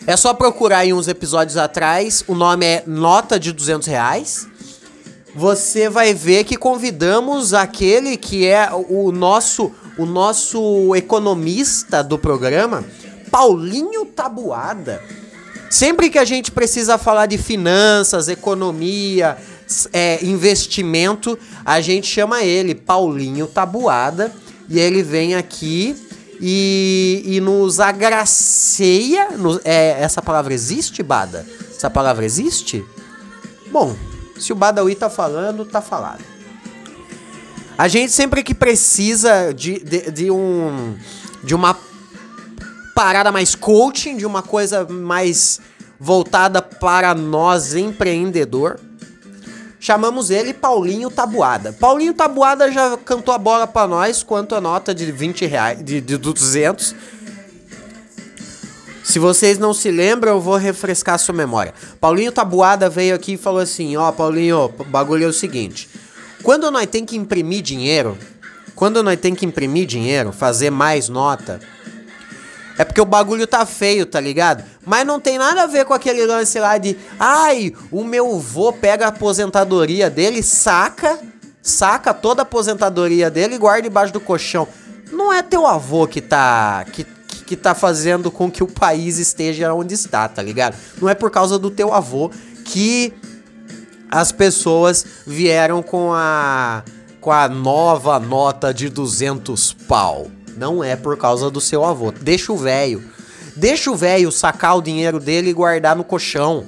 É 0.06 0.18
só 0.18 0.34
procurar 0.34 0.80
aí 0.80 0.94
uns 0.94 1.08
episódios 1.08 1.58
atrás. 1.58 2.24
O 2.28 2.36
nome 2.36 2.66
é 2.66 2.84
Nota 2.86 3.40
de 3.40 3.52
200 3.52 3.88
reais. 3.88 4.48
Você 5.36 5.90
vai 5.90 6.14
ver 6.14 6.44
que 6.44 6.56
convidamos 6.56 7.54
aquele 7.54 8.18
que 8.18 8.46
é 8.46 8.70
o 8.72 9.12
nosso, 9.12 9.72
o 9.98 10.06
nosso 10.06 10.96
economista 10.96 12.04
do 12.04 12.20
programa 12.20 12.84
Paulinho 13.34 14.06
Tabuada. 14.06 15.02
Sempre 15.68 16.12
que 16.12 16.20
a 16.20 16.24
gente 16.24 16.52
precisa 16.52 17.00
falar 17.00 17.26
de 17.26 17.40
finanças, 17.40 18.28
economia, 18.28 19.36
é, 19.92 20.24
investimento, 20.24 21.38
a 21.66 21.82
gente 21.82 22.06
chama 22.06 22.44
ele, 22.44 22.76
Paulinho 22.76 23.48
Tabuada, 23.48 24.32
e 24.70 24.80
ele 24.80 25.02
vem 25.02 25.34
aqui 25.34 25.96
e, 26.40 27.24
e 27.26 27.42
nos 27.42 27.80
agraceia. 27.80 29.32
Nos, 29.32 29.60
é, 29.66 30.00
essa 30.00 30.22
palavra 30.22 30.54
existe, 30.54 31.02
Bada? 31.02 31.44
Essa 31.76 31.90
palavra 31.90 32.24
existe? 32.24 32.86
Bom, 33.72 33.96
se 34.38 34.54
o 34.54 34.56
Badawi 34.56 34.94
tá 34.94 35.10
falando, 35.10 35.66
tá 35.66 35.82
falado. 35.82 36.24
A 37.76 37.88
gente 37.88 38.12
sempre 38.12 38.44
que 38.44 38.54
precisa 38.54 39.52
de, 39.52 39.80
de, 39.80 40.12
de 40.12 40.30
um 40.30 40.96
de 41.44 41.56
uma 41.56 41.74
parada 42.94 43.32
mais 43.32 43.56
coaching, 43.56 44.18
de 44.18 44.26
uma 44.26 44.42
coisa 44.42 44.86
mais 44.86 45.60
voltada 46.00 46.62
para 46.62 47.14
nós 47.14 47.74
empreendedor. 47.74 48.80
Chamamos 49.80 50.30
ele 50.30 50.54
Paulinho 50.54 51.10
Tabuada. 51.10 51.74
Paulinho 51.74 52.14
Tabuada 52.14 52.72
já 52.72 52.98
cantou 52.98 53.34
a 53.34 53.38
bola 53.38 53.68
para 53.68 53.88
nós 53.88 54.24
quanto 54.24 54.56
a 54.56 54.62
nota 54.62 54.96
de 54.96 55.12
20 55.12 55.46
reais, 55.46 55.84
de, 55.84 56.00
de 56.00 56.18
200. 56.18 56.96
Se 59.04 59.20
vocês 59.20 59.58
não 59.58 59.74
se 59.74 59.92
lembram, 59.92 60.34
eu 60.34 60.42
vou 60.42 60.56
refrescar 60.56 61.16
a 61.16 61.18
sua 61.18 61.36
memória. 61.36 61.74
Paulinho 62.00 62.32
Tabuada 62.32 62.90
veio 62.90 63.14
aqui 63.14 63.34
e 63.34 63.38
falou 63.38 63.60
assim: 63.60 63.98
Ó, 63.98 64.08
oh, 64.08 64.14
Paulinho, 64.14 64.70
bagulho 64.88 65.26
é 65.26 65.28
o 65.28 65.34
seguinte. 65.34 65.90
Quando 66.42 66.72
nós 66.72 66.88
tem 66.88 67.06
que 67.06 67.18
imprimir 67.18 67.62
dinheiro, 67.62 68.18
quando 68.76 69.04
nós 69.04 69.20
tem 69.20 69.36
que 69.36 69.46
imprimir 69.46 69.86
dinheiro, 69.86 70.32
fazer 70.32 70.70
mais 70.70 71.10
nota, 71.10 71.60
é 72.78 72.84
porque 72.84 73.02
o 73.02 73.06
bagulho 73.06 73.46
tá 73.46 73.66
feio, 73.66 74.06
tá 74.06 74.20
ligado? 74.20 74.64
Mas 74.86 75.06
não 75.06 75.20
tem 75.20 75.38
nada 75.38 75.64
a 75.64 75.68
ver 75.68 75.86
com 75.86 75.94
aquele 75.94 76.26
lance 76.26 76.60
lá 76.60 76.78
de, 76.78 76.98
ai, 77.20 77.74
o 77.92 78.04
meu 78.04 78.40
vô 78.40 78.74
pega 78.74 79.06
a 79.06 79.10
aposentadoria 79.10 80.10
dele, 80.10 80.42
saca, 80.42 81.20
saca 81.62 82.14
toda 82.14 82.42
a 82.42 82.44
aposentadoria 82.44 83.30
dele 83.30 83.56
e 83.56 83.58
guarda 83.58 83.84
debaixo 83.84 84.12
do 84.12 84.20
colchão. 84.20 84.68
Não 85.12 85.32
é 85.32 85.44
teu 85.44 85.68
avô 85.68 86.08
que 86.08 86.20
tá 86.20 86.84
que, 86.92 87.06
que 87.46 87.56
tá 87.56 87.76
fazendo 87.76 88.32
com 88.32 88.50
que 88.50 88.64
o 88.64 88.68
país 88.68 89.20
esteja 89.20 89.74
onde 89.74 89.94
está, 89.94 90.28
tá 90.28 90.42
ligado? 90.42 90.76
Não 91.00 91.08
é 91.08 91.14
por 91.14 91.30
causa 91.30 91.60
do 91.60 91.70
teu 91.70 91.94
avô 91.94 92.32
que 92.66 93.14
as 94.10 94.32
pessoas 94.32 95.06
vieram 95.26 95.84
com 95.84 96.12
a 96.14 96.84
com 97.22 97.32
a 97.32 97.48
nova 97.48 98.20
nota 98.20 98.74
de 98.74 98.90
200 98.90 99.74
pau. 99.88 100.28
Não 100.58 100.84
é 100.84 100.96
por 100.96 101.18
causa 101.18 101.50
do 101.50 101.62
seu 101.62 101.84
avô. 101.84 102.12
Deixa 102.12 102.52
o 102.52 102.58
velho. 102.58 103.04
Deixa 103.56 103.92
o 103.92 103.96
velho 103.96 104.32
sacar 104.32 104.78
o 104.78 104.82
dinheiro 104.82 105.20
dele 105.20 105.50
e 105.50 105.54
guardar 105.54 105.96
no 105.96 106.04
colchão. 106.04 106.66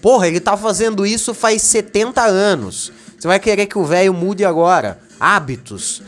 Porra, 0.00 0.28
ele 0.28 0.40
tá 0.40 0.56
fazendo 0.56 1.06
isso 1.06 1.32
faz 1.32 1.62
70 1.62 2.22
anos. 2.22 2.92
Você 3.18 3.28
vai 3.28 3.38
querer 3.38 3.66
que 3.66 3.78
o 3.78 3.84
velho 3.84 4.12
mude 4.12 4.44
agora? 4.44 5.00
Hábitos. 5.18 6.02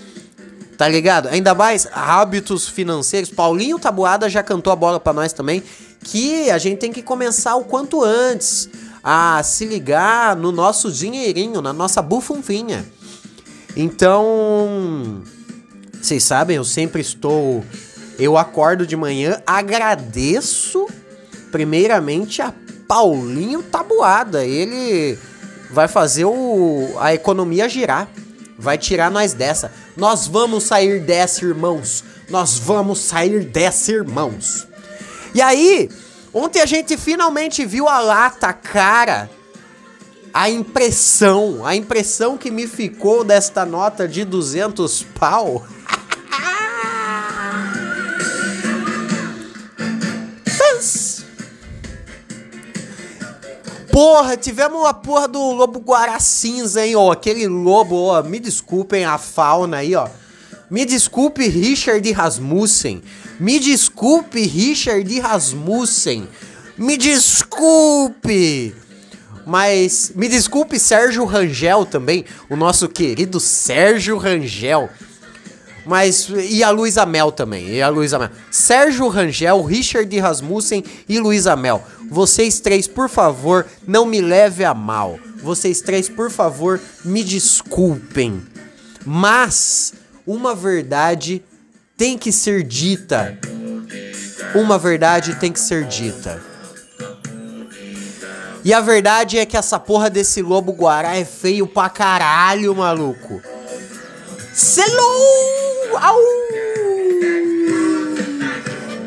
Tá 0.77 0.89
ligado? 0.89 1.29
Ainda 1.29 1.55
mais 1.55 1.87
hábitos 1.93 2.69
financeiros. 2.69 3.31
Paulinho 3.31 3.79
Tabuada 3.79 4.29
já 4.29 4.43
cantou 4.43 4.73
a 4.73 4.77
bola 4.77 4.99
para 4.99 5.13
nós 5.13 5.33
também. 5.33 5.63
Que 6.03 6.51
a 6.51 6.59
gente 6.59 6.79
tem 6.79 6.93
que 6.93 7.03
começar 7.03 7.55
o 7.55 7.65
quanto 7.65 8.03
antes 8.03 8.69
a 9.03 9.43
se 9.43 9.65
ligar 9.65 10.35
no 10.35 10.51
nosso 10.51 10.91
dinheirinho, 10.91 11.63
na 11.63 11.73
nossa 11.73 12.03
bufunfinha. 12.03 12.85
Então, 13.77 15.23
vocês 16.05 16.23
sabem, 16.23 16.57
eu 16.57 16.65
sempre 16.65 17.01
estou. 17.01 17.65
Eu 18.19 18.37
acordo 18.37 18.87
de 18.87 18.95
manhã, 18.95 19.41
agradeço 19.47 20.87
primeiramente 21.51 22.43
a 22.43 22.53
Paulinho 22.87 23.63
Tabuada. 23.63 24.45
Ele 24.45 25.19
vai 25.71 25.89
fazer 25.89 26.27
o, 26.27 26.95
a 26.99 27.15
economia 27.15 27.71
girar. 27.71 28.07
Vai 28.59 28.77
tirar 28.77 29.11
nós 29.11 29.33
dessa. 29.33 29.73
Nós 29.97 30.27
vamos 30.27 30.65
sair 30.65 31.01
dessa, 31.01 31.43
irmãos. 31.43 32.05
Nós 32.29 32.59
vamos 32.59 32.99
sair 32.99 33.43
dessa, 33.43 33.91
irmãos. 33.91 34.69
E 35.35 35.41
aí, 35.41 35.89
ontem 36.35 36.61
a 36.61 36.67
gente 36.67 36.99
finalmente 36.99 37.65
viu 37.65 37.89
a 37.89 37.99
lata 37.99 38.53
cara. 38.53 39.31
A 40.35 40.51
impressão, 40.51 41.65
a 41.65 41.75
impressão 41.75 42.37
que 42.37 42.51
me 42.51 42.67
ficou 42.67 43.25
desta 43.25 43.65
nota 43.65 44.07
de 44.07 44.25
200 44.25 45.03
pau. 45.19 45.65
Porra, 53.95 54.37
tivemos 54.37 54.85
a 54.87 54.93
porra 54.93 55.29
do 55.29 55.53
lobo 55.53 55.79
guará 55.79 56.19
cinza, 56.19 56.85
hein, 56.85 56.97
ó. 56.97 57.13
Aquele 57.13 57.47
lobo, 57.47 57.95
ó. 57.95 58.25
Me 58.25 58.41
desculpem 58.41 59.05
a 59.05 59.19
fauna 59.19 59.77
aí, 59.77 59.95
ó. 59.95 60.09
Me 60.69 60.85
desculpe, 60.85 61.47
Richard 61.47 62.11
Rasmussen. 62.11 63.01
Me 63.39 63.61
desculpe, 63.61 64.45
Richard 64.45 65.21
Rasmussen. 65.21 66.29
Me 66.77 66.97
desculpe. 66.97 68.75
Mas 69.47 70.11
me 70.17 70.29
desculpe, 70.29 70.77
Sérgio 70.77 71.25
Rangel 71.25 71.87
também. 71.87 72.25
O 72.51 72.57
nosso 72.57 72.89
querido 72.89 73.39
Sérgio 73.39 74.19
Rangel. 74.19 74.91
Mas. 75.85 76.29
E 76.29 76.63
a 76.63 76.71
Luísa 76.71 77.05
Mel 77.05 77.31
também. 77.31 77.69
E 77.69 77.83
a 77.83 77.89
Luísa 77.89 78.19
Mel. 78.19 78.31
Sérgio 78.51 79.09
Rangel, 79.09 79.63
Richard 79.63 80.19
Rasmussen 80.19 80.85
e 81.09 81.19
Luísa 81.19 81.55
Mel. 81.57 81.83
Vocês 82.11 82.61
três, 82.61 82.87
por 82.87 83.09
favor, 83.09 83.67
não 83.87 84.07
me 84.07 84.21
leve 84.21 84.65
a 84.65 84.75
mal. 84.75 85.19
Vocês 85.43 85.81
três, 85.81 86.09
por 86.09 86.31
favor, 86.31 86.81
me 87.05 87.23
desculpem. 87.23 88.43
Mas 89.05 89.95
uma 90.27 90.55
verdade 90.55 91.43
tem 91.97 92.17
que 92.17 92.33
ser 92.33 92.63
dita. 92.63 93.39
Uma 94.55 94.79
verdade 94.79 95.35
tem 95.37 95.53
que 95.53 95.61
ser 95.61 95.85
dita. 95.85 96.41
E 98.65 98.73
a 98.73 98.81
verdade 98.81 99.39
é 99.39 99.45
que 99.45 99.59
essa 99.59 99.79
porra 99.79 100.09
desse 100.09 100.41
lobo 100.41 100.73
guará 100.73 101.17
é 101.17 101.25
feio 101.25 101.67
pra 101.67 101.91
caralho, 101.91 102.75
maluco. 102.75 103.43
Selou! 104.55 105.99
Au! 106.01 106.21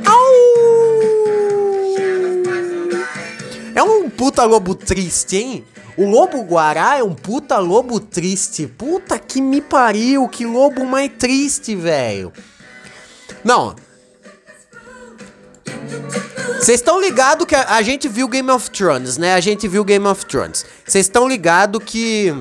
Au! 0.06 0.34
É 3.74 3.82
um 3.82 4.10
puta 4.10 4.44
lobo 4.44 4.75
triste, 4.75 5.38
hein? 5.38 5.66
O 5.96 6.06
lobo 6.06 6.44
guará 6.44 6.98
é 6.98 7.04
um 7.04 7.16
puta 7.16 7.60
lobo 7.60 7.98
triste. 8.01 8.68
Puta 8.68 9.18
que 9.18 9.39
me 9.39 9.62
pariu, 9.62 10.28
que 10.28 10.45
lobo 10.45 10.86
mais 10.86 11.10
triste, 11.17 11.78
velho. 11.78 12.34
Não. 13.41 13.74
Vocês 16.60 16.82
estão 16.82 17.00
ligados 17.00 17.45
que 17.45 17.56
a, 17.56 17.76
a, 17.76 17.82
gente 17.82 18.10
viu 18.10 18.28
Game 18.28 18.52
of 18.52 18.69
Thrones, 18.69 19.17
né? 19.17 19.34
A 19.34 19.39
gente 19.39 19.65
viu 19.65 19.86
Game 19.86 20.06
of 20.08 20.26
Thrones. 20.26 20.65
Vocês 20.86 21.06
estão 21.06 21.26
ligados 21.26 21.82
que. 21.86 22.34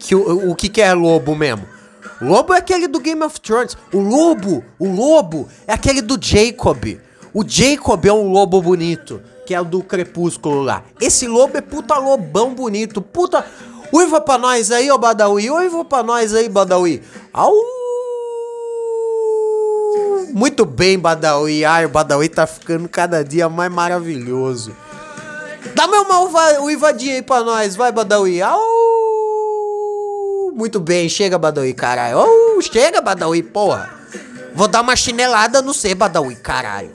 Que 0.00 0.16
o, 0.16 0.50
o 0.50 0.56
que, 0.56 0.68
que 0.68 0.82
é 0.82 0.92
lobo 0.92 1.36
mesmo? 1.36 1.73
Lobo 2.20 2.54
é 2.54 2.58
aquele 2.58 2.86
do 2.86 3.00
Game 3.00 3.22
of 3.22 3.40
Thrones. 3.40 3.76
O 3.92 3.98
lobo, 3.98 4.64
o 4.78 4.88
lobo 4.88 5.48
é 5.66 5.72
aquele 5.72 6.00
do 6.00 6.18
Jacob. 6.20 6.98
O 7.32 7.44
Jacob 7.46 8.04
é 8.04 8.12
um 8.12 8.30
lobo 8.30 8.62
bonito, 8.62 9.20
que 9.46 9.54
é 9.54 9.60
o 9.60 9.64
do 9.64 9.82
Crepúsculo 9.82 10.62
lá. 10.62 10.84
Esse 11.00 11.26
lobo 11.26 11.56
é 11.56 11.60
puta 11.60 11.98
lobão 11.98 12.54
bonito. 12.54 13.02
Puta. 13.02 13.44
Uiva 13.92 14.20
pra 14.20 14.38
nós 14.38 14.70
aí, 14.70 14.90
ô 14.90 14.98
Badawi. 14.98 15.50
Uiva 15.50 15.84
pra 15.84 16.02
nós 16.02 16.34
aí, 16.34 16.48
Badawi. 16.48 17.02
Au! 17.32 17.54
Muito 20.32 20.64
bem, 20.64 20.98
Badawi. 20.98 21.64
Ai, 21.64 21.86
o 21.86 21.88
Badawi 21.88 22.28
tá 22.28 22.46
ficando 22.46 22.88
cada 22.88 23.24
dia 23.24 23.48
mais 23.48 23.72
maravilhoso. 23.72 24.74
Dá 25.74 25.86
meu 25.86 26.06
mal 26.06 26.28
uivadinha 26.62 27.14
aí 27.14 27.22
pra 27.22 27.42
nós, 27.42 27.76
vai, 27.76 27.92
Badawi. 27.92 28.42
Au! 28.42 28.73
Muito 30.54 30.78
bem, 30.78 31.08
chega, 31.08 31.36
Badawi, 31.36 31.74
caralho. 31.74 32.18
Oh, 32.20 32.62
chega, 32.62 33.00
Badawi, 33.00 33.42
porra. 33.42 33.90
Vou 34.54 34.68
dar 34.68 34.82
uma 34.82 34.94
chinelada 34.94 35.60
no 35.60 35.74
C, 35.74 35.96
Badawi, 35.96 36.36
caralho. 36.36 36.92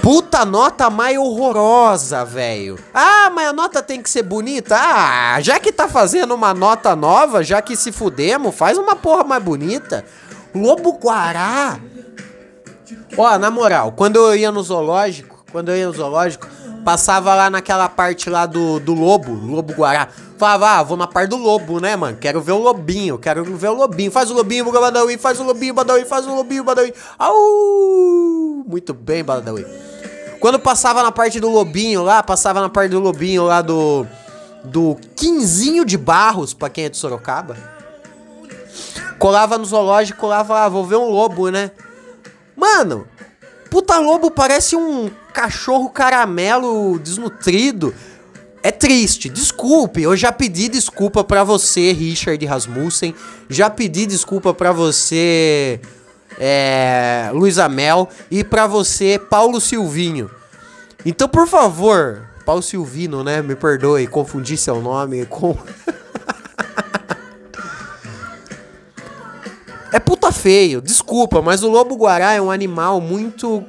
Puta 0.00 0.44
nota 0.44 0.88
mais 0.88 1.18
horrorosa, 1.18 2.24
velho. 2.24 2.78
Ah, 2.94 3.32
mas 3.34 3.48
a 3.48 3.52
nota 3.52 3.82
tem 3.82 4.00
que 4.00 4.08
ser 4.08 4.22
bonita. 4.22 4.76
Ah, 4.78 5.40
já 5.40 5.58
que 5.58 5.72
tá 5.72 5.88
fazendo 5.88 6.36
uma 6.36 6.54
nota 6.54 6.94
nova, 6.94 7.42
já 7.42 7.60
que 7.60 7.74
se 7.74 7.90
fudemos, 7.90 8.54
faz 8.54 8.78
uma 8.78 8.94
porra 8.94 9.24
mais 9.24 9.42
bonita. 9.42 10.04
Lobo 10.54 10.92
Guará. 10.92 11.80
Ó, 13.18 13.38
na 13.38 13.50
moral, 13.50 13.90
quando 13.90 14.16
eu 14.16 14.36
ia 14.36 14.52
no 14.52 14.62
zoológico, 14.62 15.44
quando 15.50 15.70
eu 15.70 15.76
ia 15.76 15.88
no 15.88 15.92
zoológico, 15.92 16.46
Passava 16.84 17.34
lá 17.34 17.50
naquela 17.50 17.88
parte 17.88 18.30
lá 18.30 18.46
do, 18.46 18.80
do 18.80 18.94
lobo, 18.94 19.32
lobo 19.32 19.74
guará. 19.74 20.08
Falava, 20.40 20.70
ah, 20.70 20.82
vou 20.82 20.96
na 20.96 21.06
parte 21.06 21.28
do 21.28 21.36
lobo, 21.36 21.80
né, 21.80 21.94
mano? 21.94 22.16
Quero 22.16 22.40
ver 22.40 22.52
o 22.52 22.58
lobinho, 22.58 23.18
quero 23.18 23.44
ver 23.44 23.68
o 23.68 23.74
lobinho. 23.74 24.10
Faz 24.10 24.30
o 24.30 24.34
lobinho, 24.34 24.72
Badawi, 24.72 25.18
faz 25.18 25.38
o 25.38 25.42
lobinho, 25.42 25.74
Badawi, 25.74 26.06
faz 26.06 26.26
o 26.26 26.34
lobinho, 26.34 26.64
Badawi. 26.64 26.94
Au! 27.18 28.64
Muito 28.66 28.94
bem, 28.94 29.22
Badawi. 29.22 29.66
Quando 30.40 30.58
passava 30.58 31.02
na 31.02 31.12
parte 31.12 31.38
do 31.38 31.50
lobinho 31.50 32.02
lá, 32.02 32.22
passava 32.22 32.58
na 32.62 32.70
parte 32.70 32.90
do 32.90 33.00
lobinho 33.00 33.44
lá 33.44 33.60
do. 33.60 34.06
Do 34.64 34.96
Quinzinho 35.14 35.84
de 35.84 35.98
Barros, 35.98 36.54
pra 36.54 36.70
quem 36.70 36.86
é 36.86 36.88
de 36.88 36.96
Sorocaba. 36.96 37.58
Colava 39.18 39.58
no 39.58 39.66
zoológico, 39.66 40.18
colava 40.18 40.54
lá, 40.54 40.64
ah, 40.64 40.68
vou 40.70 40.86
ver 40.86 40.96
um 40.96 41.10
lobo, 41.10 41.50
né? 41.50 41.70
Mano, 42.56 43.06
puta 43.70 43.98
lobo 43.98 44.30
parece 44.30 44.74
um 44.74 45.10
cachorro 45.34 45.90
caramelo 45.90 46.98
desnutrido. 46.98 47.94
É 48.62 48.70
triste, 48.70 49.28
desculpe. 49.28 50.02
Eu 50.02 50.16
já 50.16 50.30
pedi 50.30 50.68
desculpa 50.68 51.24
para 51.24 51.42
você, 51.42 51.92
Richard 51.92 52.44
Rasmussen. 52.44 53.14
Já 53.48 53.70
pedi 53.70 54.04
desculpa 54.04 54.52
para 54.52 54.70
você, 54.70 55.80
é, 56.38 57.30
Luísa 57.32 57.68
Mel. 57.68 58.08
E 58.30 58.44
para 58.44 58.66
você, 58.66 59.18
Paulo 59.18 59.60
Silvinho. 59.60 60.30
Então, 61.06 61.26
por 61.26 61.46
favor, 61.48 62.28
Paulo 62.44 62.62
Silvino, 62.62 63.24
né? 63.24 63.40
Me 63.40 63.54
perdoe, 63.54 64.06
confundi 64.06 64.56
seu 64.56 64.82
nome 64.82 65.24
com. 65.26 65.56
é 69.92 69.98
puta 69.98 70.30
feio, 70.30 70.82
desculpa, 70.82 71.40
mas 71.40 71.62
o 71.62 71.70
lobo 71.70 71.96
guará 71.96 72.32
é 72.32 72.40
um 72.40 72.50
animal 72.50 73.00
muito 73.00 73.64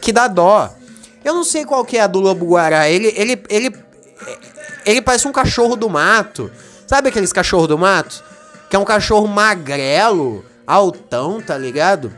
que 0.00 0.12
dá 0.12 0.28
dó. 0.28 0.77
Eu 1.28 1.34
não 1.34 1.44
sei 1.44 1.66
qual 1.66 1.84
que 1.84 1.98
é 1.98 2.00
a 2.00 2.06
do 2.06 2.20
lobo 2.20 2.46
guará. 2.46 2.88
Ele, 2.88 3.12
ele, 3.14 3.38
ele, 3.50 3.76
ele 4.86 5.02
parece 5.02 5.28
um 5.28 5.32
cachorro 5.32 5.76
do 5.76 5.86
mato. 5.86 6.50
Sabe 6.86 7.10
aqueles 7.10 7.34
cachorro 7.34 7.66
do 7.66 7.76
mato? 7.76 8.24
Que 8.70 8.76
é 8.76 8.78
um 8.78 8.84
cachorro 8.84 9.26
magrelo, 9.28 10.42
altão, 10.66 11.38
tá 11.38 11.58
ligado? 11.58 12.10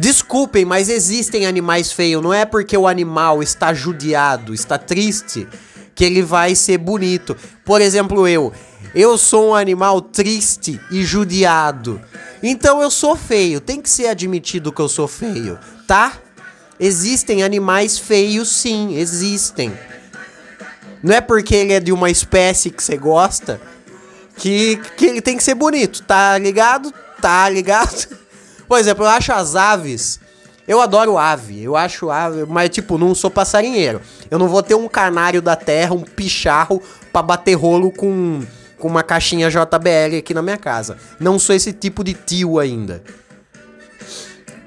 Desculpem, 0.00 0.64
mas 0.64 0.88
existem 0.88 1.46
animais 1.46 1.92
feios. 1.92 2.20
Não 2.20 2.34
é 2.34 2.44
porque 2.44 2.76
o 2.76 2.88
animal 2.88 3.40
está 3.40 3.72
judiado, 3.72 4.52
está 4.52 4.76
triste, 4.76 5.46
que 5.94 6.04
ele 6.04 6.22
vai 6.22 6.56
ser 6.56 6.78
bonito. 6.78 7.36
Por 7.64 7.80
exemplo, 7.80 8.26
eu. 8.26 8.52
Eu 8.92 9.16
sou 9.16 9.50
um 9.50 9.54
animal 9.54 10.00
triste 10.00 10.80
e 10.90 11.04
judiado. 11.04 12.00
Então 12.42 12.82
eu 12.82 12.90
sou 12.90 13.14
feio. 13.14 13.60
Tem 13.60 13.80
que 13.80 13.88
ser 13.88 14.08
admitido 14.08 14.72
que 14.72 14.80
eu 14.80 14.88
sou 14.88 15.06
feio 15.06 15.56
tá? 15.88 16.12
Existem 16.80 17.42
animais 17.42 17.98
feios, 17.98 18.48
sim, 18.48 18.96
existem. 18.96 19.72
Não 21.02 21.14
é 21.14 21.20
porque 21.20 21.54
ele 21.54 21.72
é 21.72 21.80
de 21.80 21.92
uma 21.92 22.10
espécie 22.10 22.70
que 22.70 22.82
você 22.82 22.96
gosta 22.96 23.60
que, 24.38 24.76
que 24.96 25.06
ele 25.06 25.20
tem 25.20 25.36
que 25.36 25.42
ser 25.42 25.54
bonito, 25.54 26.02
tá 26.04 26.38
ligado? 26.38 26.92
Tá 27.20 27.48
ligado? 27.48 28.06
Por 28.66 28.78
exemplo, 28.78 29.04
eu 29.04 29.08
acho 29.08 29.32
as 29.32 29.56
aves. 29.56 30.20
Eu 30.66 30.82
adoro 30.82 31.16
ave, 31.16 31.62
eu 31.62 31.74
acho 31.74 32.10
ave, 32.10 32.44
mas 32.44 32.68
tipo, 32.68 32.98
não 32.98 33.14
sou 33.14 33.30
passarinheiro. 33.30 34.02
Eu 34.30 34.38
não 34.38 34.48
vou 34.48 34.62
ter 34.62 34.74
um 34.74 34.86
canário 34.86 35.40
da 35.40 35.56
terra, 35.56 35.94
um 35.94 36.02
picharro 36.02 36.82
pra 37.10 37.22
bater 37.22 37.54
rolo 37.54 37.90
com, 37.90 38.42
com 38.78 38.86
uma 38.86 39.02
caixinha 39.02 39.48
JBL 39.48 40.18
aqui 40.18 40.34
na 40.34 40.42
minha 40.42 40.58
casa. 40.58 40.98
Não 41.18 41.38
sou 41.38 41.56
esse 41.56 41.72
tipo 41.72 42.04
de 42.04 42.12
tio 42.12 42.58
ainda. 42.58 43.02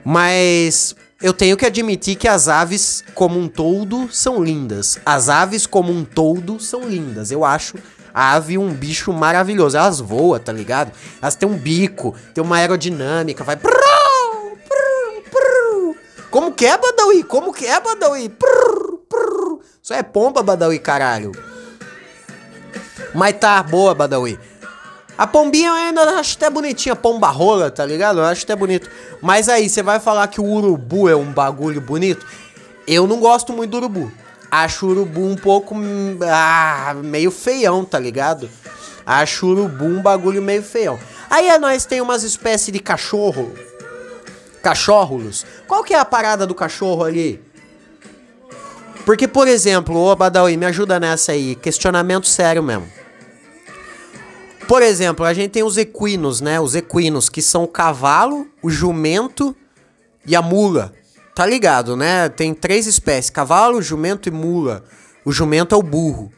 Mas 0.04 0.96
eu 1.22 1.34
tenho 1.34 1.56
que 1.56 1.66
admitir 1.66 2.16
que 2.16 2.28
as 2.28 2.48
aves 2.48 3.04
como 3.14 3.40
um 3.40 3.48
todo 3.48 4.10
são 4.12 4.44
lindas. 4.44 5.00
As 5.06 5.30
aves 5.30 5.68
como 5.68 5.92
um 5.92 6.04
todo 6.04 6.60
são 6.60 6.88
lindas. 6.88 7.32
Eu 7.32 7.46
acho 7.46 7.78
a 8.14 8.34
ave 8.34 8.58
um 8.58 8.74
bicho 8.74 9.14
maravilhoso. 9.14 9.78
Elas 9.78 10.00
voam, 10.00 10.40
tá 10.40 10.52
ligado? 10.52 10.92
Elas 11.22 11.36
têm 11.36 11.48
um 11.48 11.58
bico, 11.58 12.16
tem 12.34 12.44
uma 12.44 12.58
aerodinâmica, 12.58 13.44
vai. 13.44 13.58
Como 16.32 16.54
que 16.54 16.66
é, 16.66 16.78
Badawi? 16.78 17.24
Como 17.24 17.54
que 17.54 17.66
é, 17.66 17.80
Badawi? 17.80 18.34
Isso 19.84 19.94
é 19.94 20.02
pomba, 20.02 20.42
Badawi, 20.42 20.80
caralho. 20.80 21.32
Mas 23.14 23.36
tá 23.38 23.62
boa, 23.62 23.94
Badawi. 23.94 24.40
A 25.22 25.28
pombinha 25.28 25.68
eu 25.68 25.74
ainda 25.76 26.02
acho 26.20 26.36
até 26.36 26.50
bonitinha, 26.50 26.96
pomba 26.96 27.28
rola, 27.28 27.70
tá 27.70 27.86
ligado? 27.86 28.18
Eu 28.18 28.26
acho 28.26 28.44
até 28.44 28.56
bonito. 28.56 28.90
Mas 29.22 29.48
aí, 29.48 29.70
você 29.70 29.84
vai 29.84 30.00
falar 30.00 30.28
que 30.28 30.42
o 30.42 30.44
urubu 30.44 31.08
é 31.08 31.16
um 31.16 31.32
bagulho 31.32 31.80
bonito? 31.80 32.26
Eu 32.88 33.06
não 33.06 33.20
gosto 33.20 33.54
muito 33.54 33.70
do 33.70 33.78
urubu. 33.78 34.12
Acho 34.50 34.88
o 34.88 34.90
urubu 34.90 35.24
um 35.24 35.36
pouco. 35.36 35.76
Ah, 36.28 36.96
meio 37.04 37.30
feião, 37.30 37.86
tá 37.86 38.00
ligado? 38.00 38.50
Acho 39.06 39.46
o 39.46 39.50
urubu 39.52 39.86
um 39.86 40.02
bagulho 40.02 40.42
meio 40.42 40.64
feião. 40.64 40.98
Aí 41.30 41.56
nós 41.60 41.86
tem 41.86 42.02
umas 42.02 42.24
espécies 42.24 42.74
de 42.74 42.80
cachorro. 42.80 43.54
Cachorros. 44.64 45.46
Qual 45.68 45.84
que 45.84 45.94
é 45.94 46.00
a 46.00 46.06
parada 46.06 46.48
do 46.48 46.56
cachorro 46.56 47.04
ali? 47.04 47.40
Porque, 49.06 49.28
por 49.28 49.48
exemplo, 49.48 50.00
ô 50.00 50.16
Badawi, 50.16 50.58
me 50.58 50.66
ajuda 50.66 51.00
nessa 51.00 51.34
aí. 51.34 51.54
Questionamento 51.54 52.26
sério 52.26 52.64
mesmo. 52.64 53.01
Por 54.72 54.82
exemplo, 54.82 55.26
a 55.26 55.34
gente 55.34 55.52
tem 55.52 55.64
os 55.64 55.76
equinos, 55.76 56.40
né? 56.40 56.58
Os 56.58 56.76
equinos, 56.76 57.28
que 57.28 57.42
são 57.42 57.66
o 57.66 57.68
cavalo, 57.68 58.48
o 58.64 58.70
jumento 58.70 59.54
e 60.26 60.34
a 60.34 60.42
mula. 60.42 60.94
Tá 61.36 61.46
ligado, 61.46 61.98
né? 61.98 62.30
Tem 62.30 62.54
três 62.54 62.88
espécies: 62.88 63.30
cavalo, 63.30 63.82
jumento 63.82 64.30
e 64.30 64.32
mula. 64.32 64.86
O 65.26 65.32
jumento 65.34 65.76
é 65.76 65.78
o 65.78 65.84
burro. 65.84 66.32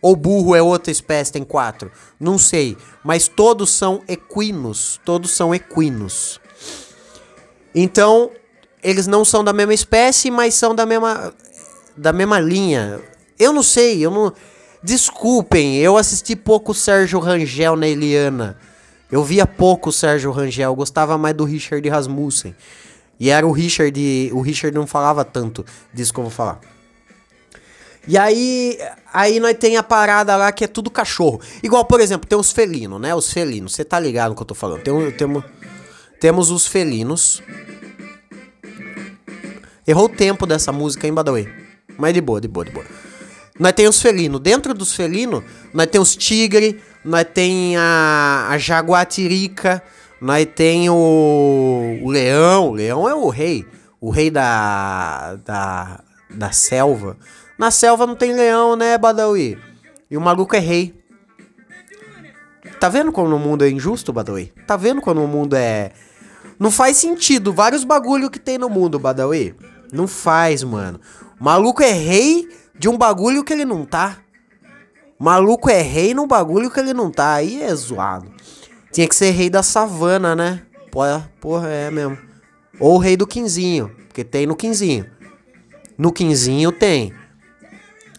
Ou 0.00 0.16
burro 0.16 0.54
é 0.54 0.62
outra 0.62 0.90
espécie, 0.90 1.30
tem 1.30 1.44
quatro. 1.44 1.92
Não 2.18 2.38
sei. 2.38 2.78
Mas 3.04 3.28
todos 3.28 3.68
são 3.68 4.02
equinos. 4.08 4.98
Todos 5.04 5.32
são 5.32 5.54
equinos. 5.54 6.40
Então, 7.74 8.30
eles 8.82 9.06
não 9.06 9.22
são 9.22 9.44
da 9.44 9.52
mesma 9.52 9.74
espécie, 9.74 10.30
mas 10.30 10.54
são 10.54 10.74
da 10.74 10.86
mesma, 10.86 11.30
da 11.94 12.10
mesma 12.10 12.40
linha. 12.40 13.02
Eu 13.38 13.52
não 13.52 13.62
sei, 13.62 14.02
eu 14.02 14.10
não. 14.10 14.32
Desculpem, 14.82 15.76
eu 15.78 15.96
assisti 15.96 16.36
pouco 16.36 16.74
Sérgio 16.74 17.18
Rangel 17.18 17.76
na 17.76 17.88
Eliana. 17.88 18.58
Eu 19.10 19.22
via 19.22 19.46
pouco 19.46 19.92
Sérgio 19.92 20.30
Rangel, 20.30 20.70
eu 20.70 20.74
gostava 20.74 21.16
mais 21.16 21.34
do 21.34 21.44
Richard 21.44 21.88
Rasmussen. 21.88 22.54
E 23.18 23.30
era 23.30 23.46
o 23.46 23.52
Richard, 23.52 24.30
o 24.32 24.40
Richard 24.40 24.76
não 24.76 24.86
falava 24.86 25.24
tanto 25.24 25.64
disso 25.92 26.12
que 26.12 26.20
eu 26.20 26.24
vou 26.24 26.30
falar. 26.30 26.60
E 28.08 28.16
aí, 28.16 28.78
aí 29.12 29.40
nós 29.40 29.56
tem 29.58 29.76
a 29.76 29.82
parada 29.82 30.36
lá 30.36 30.52
que 30.52 30.64
é 30.64 30.68
tudo 30.68 30.90
cachorro. 30.90 31.40
Igual, 31.62 31.84
por 31.84 32.00
exemplo, 32.00 32.28
tem 32.28 32.38
os 32.38 32.52
felinos, 32.52 33.00
né? 33.00 33.14
Os 33.14 33.32
felinos, 33.32 33.74
você 33.74 33.84
tá 33.84 33.98
ligado 33.98 34.30
no 34.30 34.36
que 34.36 34.42
eu 34.42 34.46
tô 34.46 34.54
falando. 34.54 34.82
Tem, 34.82 35.10
tem, 35.12 35.44
temos 36.20 36.50
os 36.50 36.66
felinos. 36.66 37.42
Errou 39.86 40.04
o 40.04 40.08
tempo 40.08 40.46
dessa 40.46 40.70
música, 40.70 41.06
hein, 41.06 41.14
Badawi? 41.14 41.48
Mas 41.98 42.14
de 42.14 42.20
boa, 42.20 42.40
de 42.40 42.46
boa, 42.46 42.64
de 42.64 42.70
boa. 42.70 42.86
Nós 43.58 43.72
tem 43.72 43.88
os 43.88 44.00
felinos. 44.00 44.40
Dentro 44.40 44.74
dos 44.74 44.94
felinos, 44.94 45.42
nós 45.72 45.86
tem 45.86 46.00
os 46.00 46.14
tigre, 46.14 46.80
nós 47.04 47.26
tem 47.32 47.76
a, 47.76 48.48
a 48.50 48.58
jaguatirica, 48.58 49.82
nós 50.20 50.46
tem 50.54 50.90
o, 50.90 52.00
o 52.02 52.10
leão. 52.10 52.70
O 52.70 52.72
leão 52.72 53.08
é 53.08 53.14
o 53.14 53.28
rei. 53.28 53.66
O 54.00 54.10
rei 54.10 54.30
da, 54.30 55.36
da, 55.44 56.00
da 56.30 56.52
selva. 56.52 57.16
Na 57.58 57.70
selva 57.70 58.06
não 58.06 58.14
tem 58.14 58.34
leão, 58.34 58.76
né, 58.76 58.98
Badawi? 58.98 59.58
E 60.10 60.16
o 60.16 60.20
maluco 60.20 60.54
é 60.54 60.58
rei. 60.58 60.94
Tá 62.78 62.88
vendo 62.88 63.10
como 63.10 63.34
o 63.34 63.38
mundo 63.38 63.64
é 63.64 63.70
injusto, 63.70 64.12
Badawi? 64.12 64.52
Tá 64.66 64.76
vendo 64.76 65.00
como 65.00 65.24
o 65.24 65.28
mundo 65.28 65.56
é. 65.56 65.92
Não 66.58 66.70
faz 66.70 66.98
sentido 66.98 67.52
vários 67.52 67.84
bagulho 67.84 68.30
que 68.30 68.38
tem 68.38 68.58
no 68.58 68.68
mundo, 68.68 68.98
Badawi. 68.98 69.54
Não 69.92 70.06
faz, 70.06 70.62
mano. 70.62 71.00
O 71.40 71.44
maluco 71.44 71.82
é 71.82 71.92
rei 71.92 72.48
de 72.78 72.88
um 72.88 72.96
bagulho 72.96 73.44
que 73.44 73.52
ele 73.52 73.64
não 73.64 73.84
tá. 73.84 74.18
Maluco 75.18 75.70
é 75.70 75.80
rei 75.80 76.12
num 76.12 76.26
bagulho 76.26 76.70
que 76.70 76.78
ele 76.78 76.92
não 76.92 77.10
tá. 77.10 77.34
Aí 77.34 77.62
é 77.62 77.74
zoado. 77.74 78.30
Tinha 78.92 79.08
que 79.08 79.14
ser 79.14 79.30
rei 79.30 79.48
da 79.48 79.62
savana, 79.62 80.34
né? 80.36 80.62
Porra, 80.90 81.30
porra, 81.40 81.68
é 81.68 81.90
mesmo. 81.90 82.18
Ou 82.78 82.98
rei 82.98 83.16
do 83.16 83.26
quinzinho. 83.26 83.90
Porque 84.08 84.24
tem 84.24 84.46
no 84.46 84.56
quinzinho. 84.56 85.06
No 85.96 86.12
quinzinho 86.12 86.70
tem. 86.72 87.12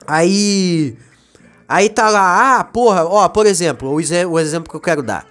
Aí. 0.05 0.97
Aí 1.69 1.89
tá 1.89 2.09
lá, 2.09 2.59
ah, 2.59 2.63
porra, 2.63 3.03
ó, 3.03 3.27
por 3.27 3.45
exemplo, 3.45 3.89
o, 3.89 3.95
o 3.95 4.39
exemplo 4.39 4.69
que 4.69 4.75
eu 4.75 4.79
quero 4.79 5.03
dar. 5.03 5.25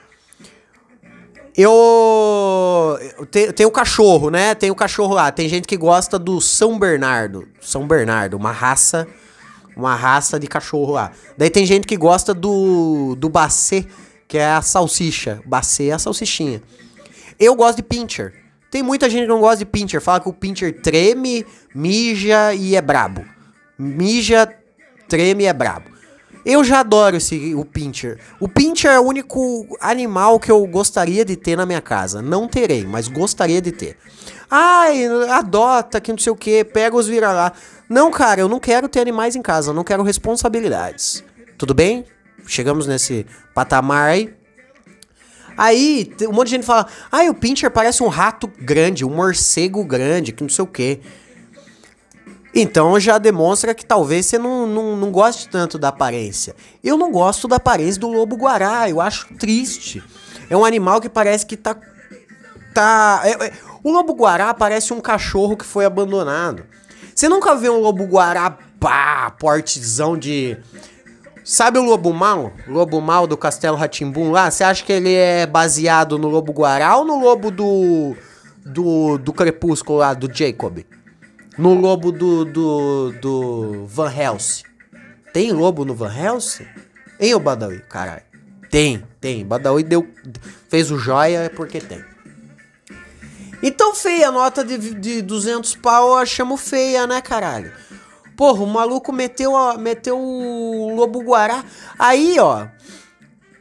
Eu. 1.56 2.98
Tem, 3.30 3.50
tem 3.50 3.66
o 3.66 3.70
cachorro, 3.70 4.30
né? 4.30 4.54
Tem 4.54 4.70
o 4.70 4.74
cachorro 4.74 5.14
lá. 5.14 5.32
Tem 5.32 5.48
gente 5.48 5.66
que 5.66 5.76
gosta 5.76 6.18
do 6.18 6.40
São 6.40 6.78
Bernardo. 6.78 7.48
São 7.60 7.86
Bernardo, 7.86 8.36
uma 8.36 8.52
raça. 8.52 9.08
Uma 9.74 9.94
raça 9.94 10.40
de 10.40 10.46
cachorro 10.46 10.92
lá. 10.92 11.12
Daí 11.36 11.50
tem 11.50 11.66
gente 11.66 11.86
que 11.86 11.96
gosta 11.96 12.32
do. 12.32 13.14
do 13.16 13.28
Bacê, 13.28 13.86
que 14.28 14.38
é 14.38 14.46
a 14.46 14.62
salsicha. 14.62 15.40
Bacê 15.44 15.88
é 15.88 15.92
a 15.92 15.98
salsichinha. 15.98 16.62
Eu 17.38 17.54
gosto 17.54 17.76
de 17.76 17.82
pincher. 17.82 18.34
Tem 18.70 18.82
muita 18.82 19.08
gente 19.08 19.22
que 19.22 19.28
não 19.28 19.40
gosta 19.40 19.58
de 19.58 19.66
pincher. 19.66 20.00
Fala 20.00 20.20
que 20.20 20.28
o 20.28 20.32
pincher 20.32 20.80
treme, 20.80 21.46
mija 21.74 22.54
e 22.54 22.74
é 22.74 22.82
brabo. 22.82 23.24
Mija, 23.78 24.48
treme 25.08 25.44
e 25.44 25.46
é 25.46 25.52
brabo. 25.52 25.95
Eu 26.46 26.62
já 26.62 26.78
adoro 26.78 27.16
esse, 27.16 27.56
o 27.56 27.64
Pincher. 27.64 28.20
O 28.38 28.48
Pincher 28.48 28.92
é 28.92 29.00
o 29.00 29.02
único 29.02 29.66
animal 29.80 30.38
que 30.38 30.48
eu 30.48 30.64
gostaria 30.64 31.24
de 31.24 31.34
ter 31.34 31.56
na 31.56 31.66
minha 31.66 31.80
casa. 31.80 32.22
Não 32.22 32.46
terei, 32.46 32.84
mas 32.86 33.08
gostaria 33.08 33.60
de 33.60 33.72
ter. 33.72 33.96
Ai, 34.48 35.06
adota, 35.28 36.00
que 36.00 36.12
não 36.12 36.18
sei 36.18 36.32
o 36.32 36.36
que, 36.36 36.62
pega 36.62 36.94
os 36.94 37.08
vira 37.08 37.32
lá. 37.32 37.52
Não, 37.90 38.12
cara, 38.12 38.40
eu 38.40 38.48
não 38.48 38.60
quero 38.60 38.88
ter 38.88 39.00
animais 39.00 39.34
em 39.34 39.42
casa, 39.42 39.70
eu 39.70 39.74
não 39.74 39.82
quero 39.82 40.04
responsabilidades. 40.04 41.24
Tudo 41.58 41.74
bem? 41.74 42.04
Chegamos 42.46 42.86
nesse 42.86 43.26
patamar 43.52 44.10
aí. 44.10 44.32
Aí, 45.56 46.12
um 46.28 46.32
monte 46.32 46.46
de 46.46 46.50
gente 46.52 46.66
fala: 46.66 46.86
ai, 47.10 47.28
o 47.28 47.34
Pincher 47.34 47.72
parece 47.72 48.04
um 48.04 48.08
rato 48.08 48.46
grande, 48.56 49.04
um 49.04 49.10
morcego 49.10 49.82
grande, 49.84 50.30
que 50.30 50.44
não 50.44 50.50
sei 50.50 50.62
o 50.62 50.68
que. 50.68 51.00
Então 52.58 52.98
já 52.98 53.18
demonstra 53.18 53.74
que 53.74 53.84
talvez 53.84 54.24
você 54.24 54.38
não, 54.38 54.66
não, 54.66 54.96
não 54.96 55.10
goste 55.10 55.46
tanto 55.46 55.78
da 55.78 55.88
aparência. 55.88 56.56
Eu 56.82 56.96
não 56.96 57.12
gosto 57.12 57.46
da 57.46 57.56
aparência 57.56 58.00
do 58.00 58.08
lobo-guará, 58.08 58.88
eu 58.88 58.98
acho 58.98 59.34
triste. 59.34 60.02
É 60.48 60.56
um 60.56 60.64
animal 60.64 60.98
que 60.98 61.10
parece 61.10 61.44
que 61.44 61.54
tá. 61.54 61.76
tá 62.72 63.20
é, 63.24 63.48
é, 63.48 63.52
o 63.84 63.92
lobo-guará 63.92 64.54
parece 64.54 64.94
um 64.94 65.02
cachorro 65.02 65.54
que 65.54 65.66
foi 65.66 65.84
abandonado. 65.84 66.64
Você 67.14 67.28
nunca 67.28 67.54
vê 67.54 67.68
um 67.68 67.78
lobo-guará, 67.78 68.56
pá, 68.80 69.30
portezão 69.38 70.16
de. 70.16 70.56
Sabe 71.44 71.78
o 71.78 71.84
lobo 71.84 72.10
mal? 72.14 72.52
Lobo 72.66 73.02
mal 73.02 73.26
do 73.26 73.36
Castelo 73.36 73.76
Ratimbum 73.76 74.30
lá? 74.30 74.50
Você 74.50 74.64
acha 74.64 74.82
que 74.82 74.94
ele 74.94 75.12
é 75.12 75.46
baseado 75.46 76.18
no 76.18 76.28
lobo 76.28 76.54
guará 76.54 76.96
ou 76.96 77.04
no 77.04 77.20
lobo 77.20 77.50
do. 77.50 78.16
do, 78.64 79.18
do 79.18 79.32
Crepúsculo 79.34 79.98
lá, 79.98 80.14
do 80.14 80.34
Jacob? 80.34 80.78
No 81.58 81.74
lobo 81.74 82.12
do, 82.12 82.44
do, 82.44 83.12
do 83.12 83.86
Van 83.86 84.12
Helsing. 84.12 84.64
Tem 85.32 85.52
lobo 85.52 85.84
no 85.84 85.94
Van 85.94 86.12
Helsing? 86.12 86.66
Hein, 87.18 87.34
o 87.34 87.40
Badawi? 87.40 87.80
Caralho. 87.88 88.22
Tem, 88.70 89.02
tem. 89.20 89.44
Badawi 89.44 89.82
deu, 89.82 90.06
fez 90.68 90.90
o 90.90 90.98
joia 90.98 91.40
é 91.40 91.48
porque 91.48 91.80
tem. 91.80 92.04
Então 93.62 93.94
feia, 93.94 94.30
nota 94.30 94.62
de, 94.62 94.94
de 94.94 95.22
200 95.22 95.76
pau 95.76 96.18
eu 96.18 96.26
chamo 96.26 96.56
feia, 96.56 97.06
né, 97.06 97.20
caralho? 97.22 97.72
Porra, 98.36 98.62
o 98.62 98.66
maluco 98.66 99.12
meteu, 99.12 99.52
meteu 99.78 100.18
o 100.18 100.94
lobo 100.94 101.22
guará. 101.22 101.64
Aí, 101.98 102.38
ó. 102.38 102.66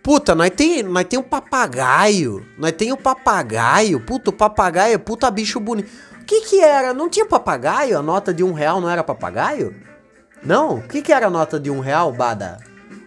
Puta, 0.04 0.36
nós 0.36 0.50
tem, 0.50 0.84
nós 0.84 1.06
tem 1.06 1.18
o 1.18 1.24
papagaio. 1.24 2.46
Nós 2.58 2.74
tem 2.74 2.92
o 2.92 2.98
papagaio. 2.98 4.02
Puta, 4.02 4.32
o 4.32 4.34
papagaio 4.34 4.96
é 4.96 4.98
puta 4.98 5.32
bicho 5.32 5.62
bonito 5.62 5.90
que 6.26 6.42
que 6.42 6.60
era? 6.60 6.94
Não 6.94 7.10
tinha 7.10 7.26
papagaio? 7.26 7.98
A 7.98 8.02
nota 8.02 8.34
de 8.34 8.44
um 8.44 8.54
real 8.54 8.82
não 8.82 8.90
era 8.90 9.04
papagaio? 9.04 9.76
Não? 10.44 10.78
O 10.78 10.88
que 10.88 11.02
que 11.02 11.14
era 11.14 11.28
a 11.28 11.30
nota 11.30 11.60
de 11.60 11.72
um 11.72 11.80
real, 11.80 12.12
Bada? 12.12 12.58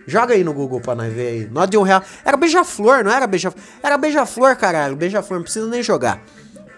Joga 0.07 0.35
aí 0.35 0.42
no 0.42 0.54
Google 0.54 0.81
pra 0.81 0.94
nós 0.94 1.12
ver 1.12 1.28
aí. 1.28 1.46
Nota 1.50 1.68
de 1.68 1.76
um 1.76 1.83
real. 1.83 2.02
Era 2.24 2.37
beija-flor, 2.37 3.04
não 3.04 3.11
era 3.11 3.26
beija-flor? 3.26 3.62
Era 3.83 3.98
beija-flor, 3.98 4.57
caralho. 4.57 4.96
Beija-flor, 4.96 5.38
não 5.38 5.44
precisa 5.44 5.66
nem 5.66 5.83
jogar. 5.83 6.22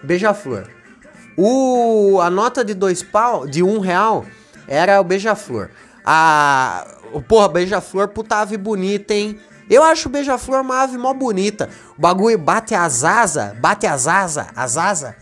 beija-flor. 0.03 0.67
O, 1.37 2.19
a 2.21 2.29
nota 2.29 2.63
de 2.63 2.73
dois 2.73 3.01
pau, 3.01 3.47
de 3.47 3.63
um 3.63 3.79
real, 3.79 4.25
era 4.67 4.99
o 4.99 5.03
beija-flor. 5.03 5.69
A. 6.05 6.85
Porra, 7.27 7.47
beija-flor, 7.47 8.09
puta 8.09 8.37
ave 8.37 8.57
bonita, 8.57 9.13
hein? 9.13 9.39
Eu 9.69 9.83
acho 9.83 10.09
o 10.09 10.11
beija-flor 10.11 10.61
uma 10.61 10.83
ave 10.83 10.97
mó 10.97 11.13
bonita. 11.13 11.69
O 11.97 12.01
bagulho 12.01 12.37
bate 12.37 12.75
as 12.75 13.03
asas, 13.05 13.53
bate 13.57 13.87
as 13.87 14.07
asas, 14.07 14.47
as 14.53 14.77
asas. 14.77 15.13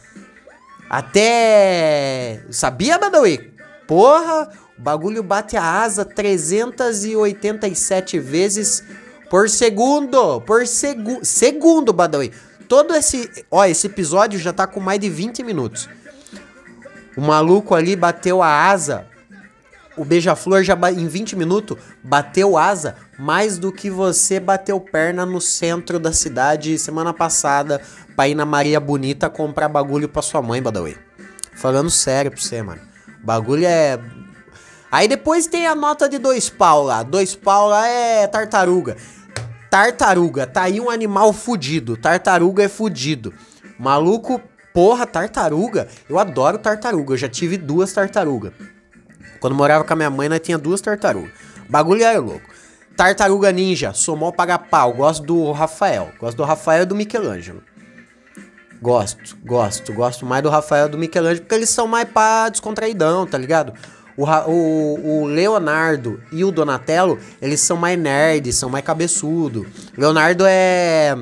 Até. 0.89 2.41
Sabia, 2.49 2.97
Badawi? 2.97 3.53
Porra, 3.87 4.49
o 4.77 4.81
bagulho 4.81 5.21
bate 5.21 5.55
a 5.55 5.81
asa 5.81 6.03
387 6.03 8.17
vezes 8.19 8.83
por 9.29 9.47
segundo. 9.49 10.41
Por 10.41 10.65
segu 10.65 11.23
segundo, 11.23 11.93
Badawi. 11.93 12.33
Todo 12.67 12.95
esse. 12.95 13.45
Ó, 13.51 13.63
esse 13.65 13.85
episódio 13.87 14.39
já 14.39 14.51
tá 14.51 14.65
com 14.65 14.79
mais 14.79 14.99
de 14.99 15.09
20 15.09 15.43
minutos. 15.43 15.87
O 17.15 17.21
maluco 17.21 17.75
ali 17.75 17.95
bateu 17.95 18.41
a 18.41 18.69
asa. 18.69 19.05
O 19.95 20.03
beija-flor 20.05 20.63
já 20.63 20.75
em 20.91 21.07
20 21.07 21.35
minutos 21.35 21.77
bateu 22.03 22.57
asa 22.57 22.95
mais 23.19 23.57
do 23.57 23.71
que 23.71 23.89
você 23.89 24.39
bateu 24.39 24.79
perna 24.79 25.25
no 25.25 25.41
centro 25.41 25.99
da 25.99 26.13
cidade 26.13 26.79
semana 26.79 27.13
passada 27.13 27.81
pra 28.15 28.27
ir 28.27 28.35
na 28.35 28.45
Maria 28.45 28.79
Bonita 28.79 29.29
comprar 29.29 29.67
bagulho 29.67 30.07
pra 30.07 30.21
sua 30.21 30.41
mãe, 30.41 30.61
Badawi. 30.61 30.97
Falando 31.53 31.89
sério 31.89 32.31
pra 32.31 32.39
você, 32.39 32.61
mano. 32.61 32.81
Bagulho 33.23 33.65
é. 33.65 33.99
Aí 34.91 35.07
depois 35.07 35.45
tem 35.45 35.67
a 35.67 35.75
nota 35.75 36.07
de 36.07 36.17
dois 36.17 36.49
pau 36.49 36.83
lá. 36.83 37.03
Dois 37.03 37.35
pau 37.35 37.67
lá 37.67 37.87
é 37.87 38.25
tartaruga. 38.25 38.95
Tartaruga, 39.69 40.47
tá 40.47 40.63
aí 40.63 40.79
um 40.79 40.89
animal 40.89 41.33
fudido. 41.33 41.97
Tartaruga 41.97 42.63
é 42.63 42.69
fudido. 42.69 43.33
Maluco 43.77 44.41
Porra, 44.73 45.05
tartaruga. 45.05 45.87
Eu 46.07 46.19
adoro 46.19 46.57
tartaruga. 46.57 47.13
Eu 47.13 47.17
já 47.17 47.27
tive 47.27 47.57
duas 47.57 47.91
tartarugas. 47.91 48.53
Quando 49.39 49.55
morava 49.55 49.83
com 49.83 49.93
a 49.93 49.95
minha 49.95 50.09
mãe, 50.09 50.29
nós 50.29 50.39
tinha 50.39 50.57
duas 50.57 50.79
tartarugas. 50.79 51.31
Bagulho 51.69 52.03
era 52.03 52.19
louco. 52.19 52.49
Tartaruga 52.99 53.49
Ninja, 53.49 53.93
sou 53.93 54.17
mó 54.17 54.29
paga 54.29 54.59
pau. 54.59 54.91
Gosto 54.91 55.23
do 55.23 55.53
Rafael. 55.53 56.09
Gosto 56.19 56.35
do 56.35 56.43
Rafael 56.43 56.83
e 56.83 56.85
do 56.85 56.93
Michelangelo. 56.93 57.63
Gosto, 58.81 59.37
gosto. 59.41 59.93
Gosto 59.93 60.25
mais 60.25 60.43
do 60.43 60.49
Rafael 60.49 60.87
e 60.87 60.89
do 60.89 60.97
Michelangelo 60.97 61.39
porque 61.39 61.55
eles 61.55 61.69
são 61.69 61.87
mais 61.87 62.09
pá 62.09 62.49
descontraidão, 62.49 63.25
tá 63.25 63.37
ligado? 63.37 63.71
O, 64.17 64.25
o, 64.25 65.21
o, 65.21 65.25
Leonardo 65.27 66.21
e 66.29 66.43
o 66.43 66.51
Donatello, 66.51 67.17
eles 67.41 67.61
são 67.61 67.77
mais 67.77 67.97
nerds, 67.97 68.55
são 68.55 68.69
mais 68.69 68.83
cabeçudo. 68.83 69.65
Leonardo 69.97 70.43
é 70.45 71.15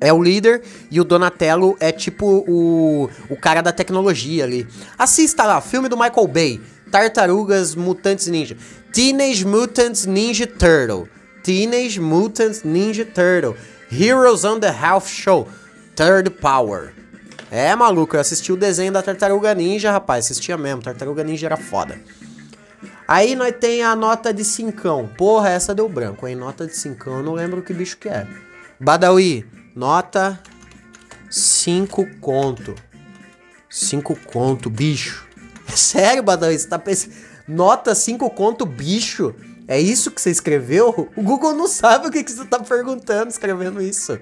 é 0.00 0.10
o 0.10 0.22
líder 0.22 0.62
e 0.90 0.98
o 0.98 1.04
Donatello 1.04 1.76
é 1.80 1.92
tipo 1.92 2.26
o, 2.48 3.10
o 3.28 3.36
cara 3.36 3.60
da 3.60 3.72
tecnologia 3.72 4.44
ali. 4.44 4.66
Assista 4.98 5.44
lá, 5.44 5.60
filme 5.60 5.86
do 5.86 5.98
Michael 5.98 6.26
Bay, 6.26 6.60
Tartarugas 6.90 7.74
Mutantes 7.74 8.26
Ninja. 8.28 8.56
Teenage 8.96 9.44
Mutants 9.44 10.06
Ninja 10.06 10.46
Turtle. 10.46 11.06
Teenage 11.42 12.00
Mutants 12.00 12.62
Ninja 12.62 13.04
Turtle. 13.04 13.54
Heroes 13.90 14.42
on 14.42 14.58
the 14.58 14.70
Half 14.70 15.06
Show. 15.06 15.46
Third 15.94 16.30
Power. 16.30 16.94
É, 17.50 17.76
maluco, 17.76 18.16
eu 18.16 18.20
assisti 18.20 18.50
o 18.50 18.56
desenho 18.56 18.90
da 18.90 19.02
Tartaruga 19.02 19.54
Ninja, 19.54 19.92
rapaz. 19.92 20.24
Assistia 20.24 20.56
mesmo, 20.56 20.80
Tartaruga 20.80 21.22
Ninja 21.22 21.44
era 21.44 21.58
foda. 21.58 22.00
Aí 23.06 23.36
nós 23.36 23.54
tem 23.60 23.82
a 23.82 23.94
nota 23.94 24.32
de 24.32 24.42
cincão. 24.42 25.06
Porra, 25.18 25.50
essa 25.50 25.74
deu 25.74 25.90
branco, 25.90 26.26
hein? 26.26 26.34
Nota 26.34 26.66
de 26.66 26.74
cincão, 26.74 27.18
eu 27.18 27.22
não 27.22 27.34
lembro 27.34 27.60
que 27.60 27.74
bicho 27.74 27.98
que 27.98 28.08
é. 28.08 28.26
Badawi, 28.80 29.44
Nota 29.74 30.40
5 31.28 32.18
conto. 32.18 32.74
5 33.68 34.16
conto, 34.24 34.70
bicho. 34.70 35.26
É 35.68 35.74
sério, 35.76 36.22
Badawi, 36.22 36.56
você 36.56 36.68
tá 36.68 36.78
pensando. 36.78 37.12
Nota 37.46 37.94
5 37.94 38.28
conto, 38.30 38.66
bicho. 38.66 39.34
É 39.68 39.80
isso 39.80 40.10
que 40.10 40.20
você 40.20 40.30
escreveu? 40.30 41.10
O 41.16 41.22
Google 41.22 41.54
não 41.54 41.66
sabe 41.66 42.06
o 42.06 42.10
que, 42.10 42.22
que 42.22 42.32
você 42.32 42.44
tá 42.44 42.58
perguntando 42.60 43.30
escrevendo 43.30 43.82
isso. 43.82 44.18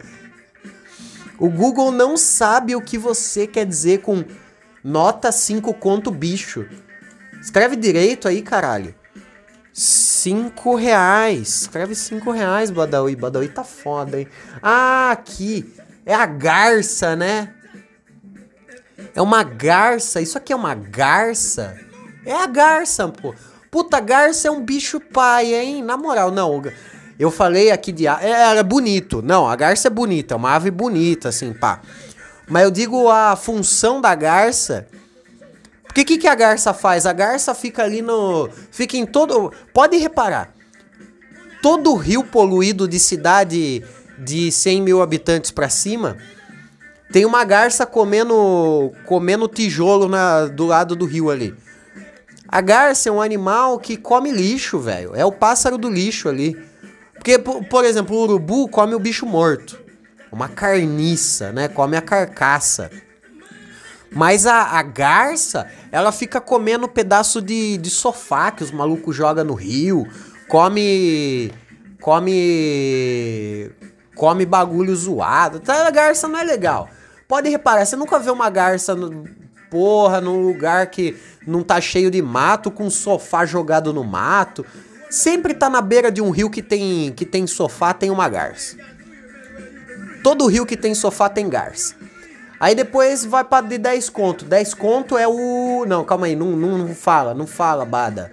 O 1.38 1.48
Google 1.50 1.90
não 1.90 2.16
sabe 2.16 2.74
o 2.74 2.80
que 2.80 2.96
você 2.96 3.46
quer 3.46 3.66
dizer 3.66 4.00
com 4.00 4.24
nota 4.82 5.30
5 5.32 5.74
conto, 5.74 6.10
bicho. 6.10 6.66
Escreve 7.40 7.76
direito 7.76 8.28
aí, 8.28 8.40
caralho. 8.40 8.94
5 9.72 10.74
reais. 10.76 11.62
Escreve 11.62 11.94
5 11.94 12.30
reais, 12.30 12.70
Badawi. 12.70 13.16
Badawi 13.16 13.48
tá 13.48 13.64
foda, 13.64 14.20
hein? 14.20 14.28
Ah, 14.62 15.10
aqui. 15.10 15.74
É 16.06 16.14
a 16.14 16.26
garça, 16.26 17.16
né? 17.16 17.52
É 19.14 19.20
uma 19.20 19.42
garça. 19.42 20.20
Isso 20.20 20.38
aqui 20.38 20.52
é 20.52 20.56
uma 20.56 20.74
garça? 20.74 21.76
É 22.24 22.34
a 22.34 22.46
garça, 22.46 23.08
pô. 23.08 23.34
Puta, 23.70 24.00
garça 24.00 24.48
é 24.48 24.50
um 24.50 24.62
bicho 24.62 25.00
pai, 25.00 25.54
hein? 25.54 25.82
Na 25.82 25.96
moral, 25.96 26.30
não. 26.30 26.62
Eu 27.18 27.30
falei 27.30 27.70
aqui 27.70 27.92
de. 27.92 28.06
É, 28.06 28.30
era 28.30 28.62
bonito. 28.62 29.20
Não, 29.22 29.48
a 29.48 29.56
garça 29.56 29.88
é 29.88 29.90
bonita. 29.90 30.34
É 30.34 30.36
uma 30.36 30.54
ave 30.54 30.70
bonita, 30.70 31.28
assim, 31.28 31.52
pá. 31.52 31.80
Mas 32.48 32.64
eu 32.64 32.70
digo 32.70 33.10
a 33.10 33.36
função 33.36 34.00
da 34.00 34.14
garça 34.14 34.86
porque 35.94 36.02
o 36.02 36.04
que, 36.04 36.18
que 36.18 36.26
a 36.26 36.34
garça 36.34 36.74
faz? 36.74 37.06
A 37.06 37.12
garça 37.12 37.54
fica 37.54 37.84
ali 37.84 38.02
no. 38.02 38.48
Fica 38.72 38.96
em 38.96 39.06
todo. 39.06 39.52
Pode 39.72 39.96
reparar. 39.96 40.52
Todo 41.62 41.94
rio 41.94 42.24
poluído 42.24 42.88
de 42.88 42.98
cidade 42.98 43.80
de 44.18 44.50
100 44.50 44.82
mil 44.82 45.00
habitantes 45.00 45.52
para 45.52 45.68
cima 45.68 46.16
tem 47.12 47.24
uma 47.24 47.44
garça 47.44 47.86
comendo 47.86 48.92
comendo 49.06 49.46
tijolo 49.46 50.08
na, 50.08 50.46
do 50.46 50.66
lado 50.66 50.96
do 50.96 51.04
rio 51.04 51.30
ali. 51.30 51.54
A 52.48 52.60
garça 52.60 53.08
é 53.08 53.12
um 53.12 53.20
animal 53.20 53.78
que 53.78 53.96
come 53.96 54.30
lixo, 54.30 54.78
velho. 54.78 55.14
É 55.14 55.24
o 55.24 55.32
pássaro 55.32 55.78
do 55.78 55.88
lixo 55.88 56.28
ali. 56.28 56.56
Porque, 57.14 57.38
por, 57.38 57.84
exemplo, 57.84 58.16
o 58.16 58.22
urubu 58.22 58.68
come 58.68 58.94
o 58.94 58.98
bicho 58.98 59.24
morto. 59.24 59.80
Uma 60.30 60.48
carniça, 60.48 61.52
né? 61.52 61.68
Come 61.68 61.96
a 61.96 62.02
carcaça. 62.02 62.90
Mas 64.10 64.46
a, 64.46 64.62
a 64.78 64.82
garça, 64.82 65.66
ela 65.90 66.12
fica 66.12 66.40
comendo 66.40 66.86
pedaço 66.86 67.40
de, 67.40 67.78
de 67.78 67.90
sofá 67.90 68.50
que 68.50 68.62
os 68.62 68.70
malucos 68.70 69.16
jogam 69.16 69.44
no 69.44 69.54
rio. 69.54 70.06
Come. 70.48 71.50
Come. 72.00 73.70
Come 74.14 74.46
bagulho 74.46 74.94
zoado. 74.94 75.60
Tá, 75.60 75.86
a 75.86 75.90
garça 75.90 76.28
não 76.28 76.38
é 76.38 76.44
legal. 76.44 76.88
Pode 77.26 77.48
reparar, 77.48 77.84
você 77.84 77.96
nunca 77.96 78.18
vê 78.18 78.30
uma 78.30 78.50
garça. 78.50 78.94
No, 78.94 79.24
porra, 79.74 80.20
num 80.20 80.40
lugar 80.40 80.86
que 80.86 81.16
não 81.44 81.60
tá 81.60 81.80
cheio 81.80 82.08
de 82.08 82.22
mato, 82.22 82.70
com 82.70 82.88
sofá 82.88 83.44
jogado 83.44 83.92
no 83.92 84.04
mato. 84.04 84.64
Sempre 85.10 85.52
tá 85.52 85.68
na 85.68 85.80
beira 85.80 86.12
de 86.12 86.22
um 86.22 86.30
rio 86.30 86.48
que 86.48 86.62
tem, 86.62 87.12
que 87.12 87.26
tem 87.26 87.44
sofá, 87.44 87.92
tem 87.92 88.08
uma 88.08 88.28
garça. 88.28 88.76
Todo 90.22 90.46
rio 90.46 90.64
que 90.64 90.76
tem 90.76 90.94
sofá 90.94 91.28
tem 91.28 91.48
garça. 91.48 91.96
Aí 92.60 92.76
depois 92.76 93.24
vai 93.24 93.42
pra 93.42 93.60
de 93.62 93.76
10 93.76 94.10
conto. 94.10 94.44
10 94.44 94.74
conto 94.74 95.18
é 95.18 95.26
o. 95.26 95.84
Não, 95.88 96.04
calma 96.04 96.26
aí, 96.26 96.36
não, 96.36 96.52
não, 96.52 96.78
não 96.78 96.94
fala, 96.94 97.34
não 97.34 97.46
fala, 97.46 97.84
Bada. 97.84 98.32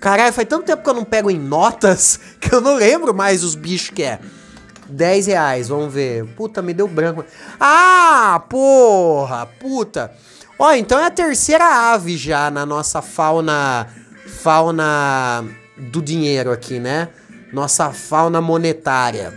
Caralho, 0.00 0.32
faz 0.32 0.48
tanto 0.48 0.64
tempo 0.64 0.82
que 0.82 0.90
eu 0.90 0.94
não 0.94 1.04
pego 1.04 1.30
em 1.30 1.38
notas 1.38 2.18
que 2.42 2.52
eu 2.52 2.60
não 2.60 2.74
lembro 2.74 3.14
mais 3.14 3.44
os 3.44 3.54
bichos 3.54 3.90
que 3.90 4.02
é. 4.02 4.18
10 4.88 5.26
reais, 5.26 5.68
vamos 5.68 5.92
ver. 5.92 6.24
Puta, 6.34 6.62
me 6.62 6.72
deu 6.72 6.88
branco. 6.88 7.24
Ah, 7.58 8.42
porra, 8.48 9.46
puta. 9.46 10.12
Ó, 10.58 10.72
então 10.72 10.98
é 10.98 11.06
a 11.06 11.10
terceira 11.10 11.92
ave 11.92 12.16
já 12.16 12.50
na 12.50 12.64
nossa 12.64 13.02
fauna. 13.02 13.86
Fauna 14.42 15.44
do 15.76 16.02
dinheiro 16.02 16.50
aqui, 16.50 16.78
né? 16.78 17.08
Nossa 17.52 17.92
fauna 17.92 18.40
monetária. 18.40 19.32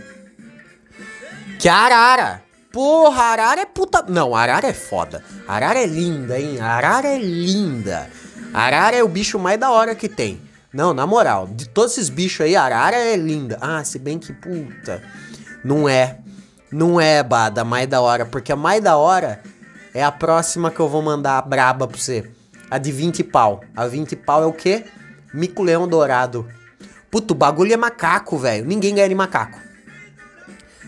Que 1.58 1.68
é 1.68 1.72
a 1.72 1.76
arara. 1.76 2.42
Porra, 2.72 3.24
arara 3.24 3.60
é 3.62 3.66
puta. 3.66 4.04
Não, 4.08 4.34
arara 4.34 4.68
é 4.68 4.72
foda. 4.72 5.22
Arara 5.46 5.80
é 5.80 5.86
linda, 5.86 6.38
hein? 6.38 6.60
Arara 6.60 7.08
é 7.08 7.18
linda. 7.18 8.08
Arara 8.54 8.96
é 8.96 9.02
o 9.02 9.08
bicho 9.08 9.38
mais 9.38 9.58
da 9.58 9.70
hora 9.70 9.94
que 9.94 10.08
tem. 10.08 10.40
Não, 10.72 10.94
na 10.94 11.04
moral, 11.04 11.48
de 11.48 11.68
todos 11.68 11.92
esses 11.92 12.08
bichos 12.08 12.46
aí, 12.46 12.54
arara 12.54 12.96
é 12.96 13.16
linda. 13.16 13.58
Ah, 13.60 13.82
se 13.82 13.98
bem 13.98 14.18
que 14.18 14.32
puta. 14.32 15.02
Não 15.64 15.88
é. 15.88 16.18
Não 16.70 17.00
é, 17.00 17.22
Bada, 17.22 17.64
mais 17.64 17.88
da 17.88 18.00
hora. 18.00 18.24
Porque 18.24 18.52
a 18.52 18.56
mais 18.56 18.82
da 18.82 18.96
hora 18.96 19.40
é 19.94 20.02
a 20.02 20.12
próxima 20.12 20.70
que 20.70 20.80
eu 20.80 20.88
vou 20.88 21.02
mandar 21.02 21.42
braba 21.42 21.86
pra 21.86 21.98
você. 21.98 22.30
A 22.70 22.78
de 22.78 22.92
20 22.92 23.24
pau. 23.24 23.62
A 23.74 23.86
20 23.86 24.16
pau 24.16 24.42
é 24.42 24.46
o 24.46 24.52
quê? 24.52 24.84
Mico-leão 25.34 25.88
dourado. 25.88 26.48
Puto, 27.10 27.34
o 27.34 27.36
bagulho 27.36 27.72
é 27.72 27.76
macaco, 27.76 28.38
velho. 28.38 28.64
Ninguém 28.64 28.94
ganha 28.94 29.08
de 29.08 29.14
macaco. 29.14 29.58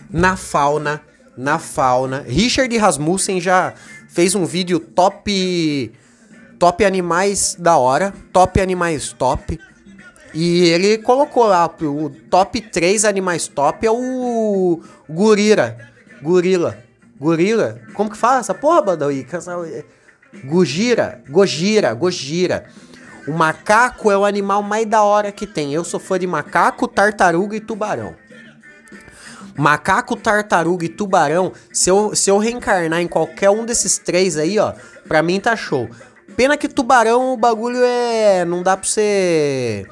Na 0.09 0.37
fauna 0.37 1.01
na 1.37 1.59
fauna. 1.59 2.23
Richard 2.27 2.75
Rasmussen 2.77 3.41
já 3.41 3.73
fez 4.07 4.35
um 4.35 4.45
vídeo 4.45 4.79
top 4.79 5.91
top 6.59 6.85
animais 6.85 7.57
da 7.59 7.77
hora, 7.77 8.13
top 8.31 8.61
animais 8.61 9.11
top. 9.11 9.59
E 10.33 10.65
ele 10.69 10.97
colocou 10.97 11.45
lá 11.45 11.65
o 11.65 12.09
top 12.29 12.59
3 12.59 13.05
animais 13.05 13.47
top 13.47 13.85
é 13.85 13.91
o 13.91 14.81
gorila. 15.07 15.77
Gorila. 16.21 16.77
gorila. 17.19 17.79
Como 17.93 18.09
que 18.09 18.17
fala 18.17 18.39
essa 18.39 18.53
porra, 18.53 18.81
Badawi? 18.81 19.27
Gojira, 20.45 21.21
Gojira, 21.29 21.93
Gojira. 21.93 22.65
O 23.27 23.31
macaco 23.31 24.11
é 24.11 24.17
o 24.17 24.25
animal 24.25 24.63
mais 24.63 24.85
da 24.85 25.03
hora 25.03 25.31
que 25.31 25.45
tem. 25.45 25.73
Eu 25.73 25.83
sou 25.83 25.99
fã 25.99 26.17
de 26.17 26.25
macaco, 26.25 26.87
tartaruga 26.87 27.55
e 27.55 27.59
tubarão. 27.59 28.15
Macaco, 29.55 30.15
tartaruga 30.15 30.85
e 30.85 30.89
tubarão, 30.89 31.53
se 31.71 31.87
eu, 31.87 32.15
se 32.15 32.29
eu 32.29 32.39
reencarnar 32.39 32.99
em 32.99 33.07
qualquer 33.07 33.51
um 33.51 33.63
desses 33.63 33.99
três 33.99 34.35
aí, 34.35 34.57
ó, 34.57 34.73
pra 35.07 35.21
mim 35.21 35.39
tá 35.39 35.55
show. 35.55 35.87
Pena 36.35 36.57
que 36.57 36.67
tubarão, 36.67 37.33
o 37.33 37.37
bagulho 37.37 37.77
é. 37.83 38.43
Não 38.45 38.63
dá 38.63 38.75
pra 38.75 38.87
você. 38.87 39.85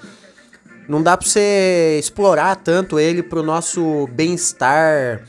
Não 0.87 1.01
dá 1.01 1.15
pra 1.15 1.27
você 1.27 1.97
explorar 1.99 2.55
tanto 2.57 2.99
ele 2.99 3.23
pro 3.23 3.43
nosso 3.43 4.07
bem-estar 4.07 5.23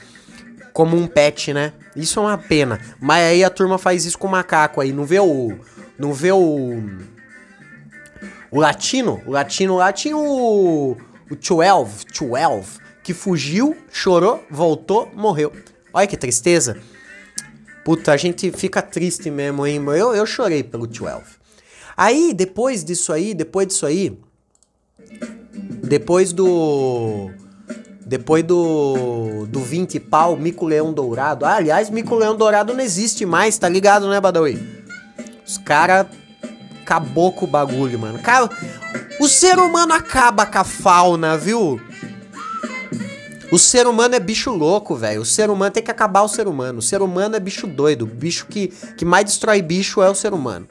como 0.72 0.96
um 0.96 1.06
pet, 1.06 1.52
né? 1.52 1.72
Isso 1.94 2.18
é 2.18 2.22
uma 2.22 2.38
pena. 2.38 2.80
Mas 3.00 3.30
aí 3.30 3.44
a 3.44 3.50
turma 3.50 3.78
faz 3.78 4.04
isso 4.04 4.18
com 4.18 4.26
o 4.26 4.30
macaco 4.30 4.80
aí. 4.80 4.92
Não 4.92 5.04
vê 5.04 5.20
o. 5.20 5.56
Não 5.98 6.12
vê 6.12 6.32
o. 6.32 6.82
O 8.50 8.60
latino? 8.60 9.22
O 9.26 9.30
latino 9.30 9.76
lá 9.76 9.92
tinha 9.92 10.16
o. 10.16 10.96
O 11.30 11.36
12, 11.36 12.04
12, 12.06 12.78
que 13.02 13.14
fugiu, 13.14 13.76
chorou, 13.90 14.44
voltou, 14.50 15.10
morreu. 15.14 15.52
Olha 15.92 16.06
que 16.06 16.16
tristeza. 16.16 16.78
Puta, 17.84 18.12
a 18.12 18.16
gente 18.16 18.50
fica 18.52 18.80
triste 18.82 19.30
mesmo, 19.30 19.66
hein? 19.66 19.82
Eu, 19.96 20.14
eu 20.14 20.26
chorei 20.26 20.62
pelo 20.62 20.86
12. 20.86 21.22
Aí, 21.96 22.32
depois 22.34 22.84
disso 22.84 23.12
aí, 23.12 23.34
depois 23.34 23.66
disso 23.66 23.86
aí. 23.86 24.16
Depois 25.82 26.32
do. 26.32 27.30
Depois 28.06 28.44
do. 28.44 29.46
Do 29.48 29.60
20 29.60 29.98
pau, 30.00 30.36
Mico 30.36 30.66
Leão 30.66 30.92
Dourado. 30.92 31.44
Ah, 31.44 31.56
aliás, 31.56 31.90
Mico 31.90 32.14
Leão 32.14 32.36
Dourado 32.36 32.72
não 32.72 32.80
existe 32.80 33.26
mais, 33.26 33.58
tá 33.58 33.68
ligado, 33.68 34.08
né, 34.08 34.20
Badawi? 34.20 34.58
Os 35.46 35.58
caras. 35.58 36.06
Acabou 36.82 37.32
com 37.32 37.44
o 37.44 37.48
bagulho, 37.48 37.96
mano. 37.96 38.18
Cara, 38.18 38.50
o 39.20 39.28
ser 39.28 39.56
humano 39.58 39.92
acaba 39.92 40.44
com 40.44 40.58
a 40.58 40.64
fauna, 40.64 41.38
viu? 41.38 41.80
O 43.52 43.58
ser 43.58 43.86
humano 43.86 44.14
é 44.14 44.18
bicho 44.18 44.50
louco, 44.50 44.96
velho. 44.96 45.20
O 45.20 45.24
ser 45.24 45.48
humano 45.48 45.70
tem 45.70 45.82
que 45.82 45.90
acabar 45.90 46.22
o 46.22 46.28
ser 46.28 46.48
humano. 46.48 46.78
O 46.78 46.82
ser 46.82 47.02
humano 47.02 47.36
é 47.36 47.40
bicho 47.40 47.66
doido. 47.66 48.02
O 48.02 48.06
bicho 48.06 48.46
que, 48.46 48.68
que 48.96 49.04
mais 49.04 49.26
destrói 49.26 49.62
bicho 49.62 50.02
é 50.02 50.10
o 50.10 50.14
ser 50.14 50.32
humano. 50.32 50.66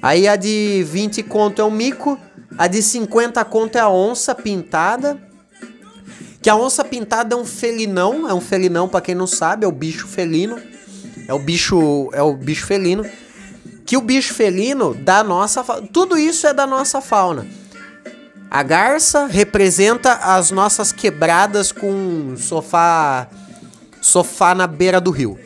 Aí 0.00 0.28
a 0.28 0.36
de 0.36 0.82
20 0.84 1.24
conto 1.24 1.60
é 1.60 1.64
o 1.64 1.70
mico. 1.70 2.18
A 2.58 2.66
de 2.66 2.82
50 2.82 3.44
conto 3.44 3.76
é 3.76 3.80
a 3.80 3.88
onça 3.88 4.34
pintada. 4.34 5.18
Que 6.40 6.48
a 6.48 6.56
onça 6.56 6.84
pintada 6.84 7.34
é 7.34 7.38
um 7.38 7.44
felinão. 7.44 8.28
É 8.28 8.34
um 8.34 8.40
felinão, 8.40 8.88
para 8.88 9.00
quem 9.00 9.14
não 9.14 9.26
sabe, 9.26 9.64
é 9.64 9.68
o 9.68 9.72
bicho 9.72 10.06
felino. 10.06 10.60
É 11.28 11.34
o 11.34 11.38
bicho. 11.38 12.08
É 12.12 12.22
o 12.22 12.34
bicho 12.34 12.66
felino. 12.66 13.04
Que 13.84 13.96
o 13.96 14.00
bicho 14.00 14.34
felino 14.34 14.94
da 14.94 15.22
nossa. 15.22 15.62
Tudo 15.92 16.18
isso 16.18 16.46
é 16.46 16.54
da 16.54 16.66
nossa 16.66 17.00
fauna. 17.00 17.46
A 18.50 18.62
garça 18.62 19.26
representa 19.26 20.14
as 20.14 20.50
nossas 20.50 20.92
quebradas 20.92 21.72
com 21.72 22.34
sofá 22.36 23.28
sofá 24.00 24.54
na 24.54 24.66
beira 24.66 25.00
do 25.00 25.10
rio. 25.10 25.38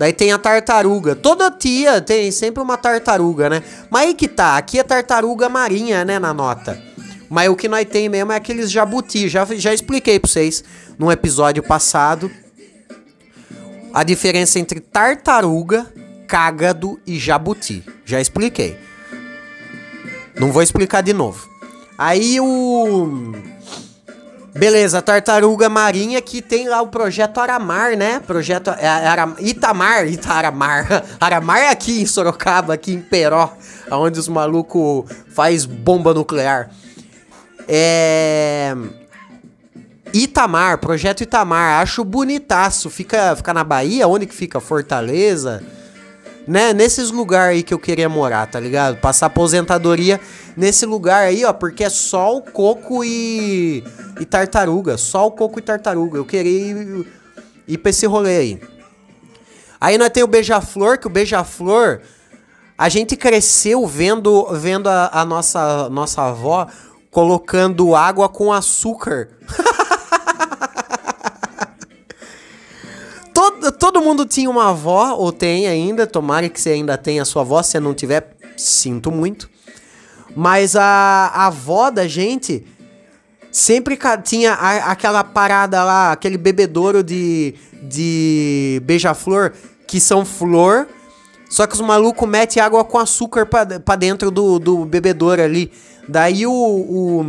Daí 0.00 0.14
tem 0.14 0.32
a 0.32 0.38
tartaruga. 0.38 1.14
Toda 1.14 1.50
tia 1.50 2.00
tem 2.00 2.30
sempre 2.30 2.62
uma 2.62 2.78
tartaruga, 2.78 3.50
né? 3.50 3.62
Mas 3.90 4.06
aí 4.06 4.14
que 4.14 4.26
tá, 4.26 4.56
aqui 4.56 4.78
é 4.78 4.82
tartaruga 4.82 5.46
marinha, 5.46 6.06
né, 6.06 6.18
na 6.18 6.32
nota. 6.32 6.82
Mas 7.28 7.50
o 7.50 7.54
que 7.54 7.68
nós 7.68 7.84
tem 7.84 8.08
mesmo 8.08 8.32
é 8.32 8.36
aqueles 8.36 8.70
jabuti. 8.70 9.28
Já, 9.28 9.44
já 9.44 9.74
expliquei 9.74 10.18
pra 10.18 10.26
vocês 10.26 10.64
num 10.98 11.12
episódio 11.12 11.62
passado 11.62 12.30
a 13.92 14.02
diferença 14.02 14.58
entre 14.58 14.80
tartaruga, 14.80 15.92
cágado 16.26 16.98
e 17.06 17.18
jabuti. 17.18 17.84
Já 18.02 18.22
expliquei. 18.22 18.78
Não 20.34 20.50
vou 20.50 20.62
explicar 20.62 21.02
de 21.02 21.12
novo. 21.12 21.46
Aí 21.98 22.40
o. 22.40 23.34
Beleza, 24.54 25.00
Tartaruga 25.00 25.68
Marinha 25.68 26.20
que 26.20 26.42
tem 26.42 26.68
lá 26.68 26.82
o 26.82 26.88
projeto 26.88 27.38
Aramar, 27.38 27.96
né? 27.96 28.20
Projeto 28.20 28.70
é, 28.70 28.86
Aram... 28.86 29.36
Itamar, 29.38 30.06
Itaramar. 30.06 31.04
Aramar 31.20 31.58
é 31.58 31.68
aqui 31.68 32.02
em 32.02 32.06
Sorocaba, 32.06 32.74
aqui 32.74 32.92
em 32.92 33.00
Peró, 33.00 33.52
onde 33.90 34.18
os 34.18 34.28
malucos 34.28 35.04
faz 35.28 35.64
bomba 35.64 36.12
nuclear. 36.12 36.70
É. 37.68 38.74
Itamar, 40.12 40.78
projeto 40.78 41.20
Itamar, 41.20 41.80
acho 41.80 42.04
bonitaço. 42.04 42.90
Fica, 42.90 43.36
fica 43.36 43.54
na 43.54 43.62
Bahia, 43.62 44.08
onde 44.08 44.26
que 44.26 44.34
fica? 44.34 44.58
Fortaleza? 44.58 45.62
Né? 46.46 46.72
Nesses 46.72 47.10
lugares 47.10 47.56
aí 47.56 47.62
que 47.62 47.72
eu 47.72 47.78
queria 47.78 48.08
morar, 48.08 48.46
tá 48.46 48.58
ligado? 48.58 48.96
Passar 48.96 49.26
aposentadoria 49.26 50.20
nesse 50.56 50.84
lugar 50.86 51.24
aí, 51.24 51.44
ó, 51.44 51.52
porque 51.52 51.84
é 51.84 51.90
só 51.90 52.36
o 52.36 52.42
coco 52.42 53.04
e, 53.04 53.84
e 54.18 54.24
tartaruga. 54.24 54.96
Só 54.96 55.26
o 55.26 55.30
coco 55.30 55.58
e 55.58 55.62
tartaruga. 55.62 56.18
Eu 56.18 56.24
queria 56.24 56.72
ir, 56.72 57.06
ir 57.68 57.78
pra 57.78 57.90
esse 57.90 58.06
rolê 58.06 58.36
aí. 58.36 58.60
Aí 59.80 59.96
nós 59.96 60.10
tem 60.10 60.22
o 60.22 60.26
beija-flor, 60.26 60.98
que 60.98 61.06
o 61.06 61.10
beija-flor. 61.10 62.00
A 62.76 62.88
gente 62.88 63.16
cresceu 63.16 63.86
vendo, 63.86 64.46
vendo 64.52 64.88
a, 64.88 65.10
a 65.12 65.24
nossa, 65.24 65.88
nossa 65.88 66.22
avó 66.22 66.66
colocando 67.10 67.94
água 67.94 68.28
com 68.28 68.52
açúcar. 68.52 69.28
todo, 73.80 74.02
mundo 74.02 74.26
tinha 74.26 74.48
uma 74.48 74.68
avó, 74.68 75.14
ou 75.16 75.32
tem 75.32 75.66
ainda, 75.66 76.06
tomara 76.06 76.48
que 76.50 76.60
você 76.60 76.70
ainda 76.70 76.98
tenha 76.98 77.22
a 77.22 77.24
sua 77.24 77.40
avó, 77.40 77.62
se 77.62 77.80
não 77.80 77.94
tiver, 77.94 78.36
sinto 78.56 79.10
muito. 79.10 79.48
Mas 80.36 80.76
a, 80.76 80.82
a 81.34 81.46
avó 81.46 81.90
da 81.90 82.06
gente 82.06 82.64
sempre 83.50 83.98
tinha 84.22 84.52
a, 84.52 84.92
aquela 84.92 85.24
parada 85.24 85.82
lá, 85.82 86.12
aquele 86.12 86.36
bebedouro 86.36 87.02
de, 87.02 87.54
de 87.82 88.80
beija-flor, 88.84 89.54
que 89.86 89.98
são 89.98 90.24
flor, 90.26 90.86
só 91.48 91.66
que 91.66 91.74
os 91.74 91.80
malucos 91.80 92.28
metem 92.28 92.62
água 92.62 92.84
com 92.84 92.98
açúcar 92.98 93.46
pra 93.46 93.96
dentro 93.96 94.30
do, 94.30 94.58
do 94.58 94.84
bebedouro 94.84 95.42
ali. 95.42 95.72
Daí 96.06 96.46
o, 96.46 96.52
o, 96.52 97.26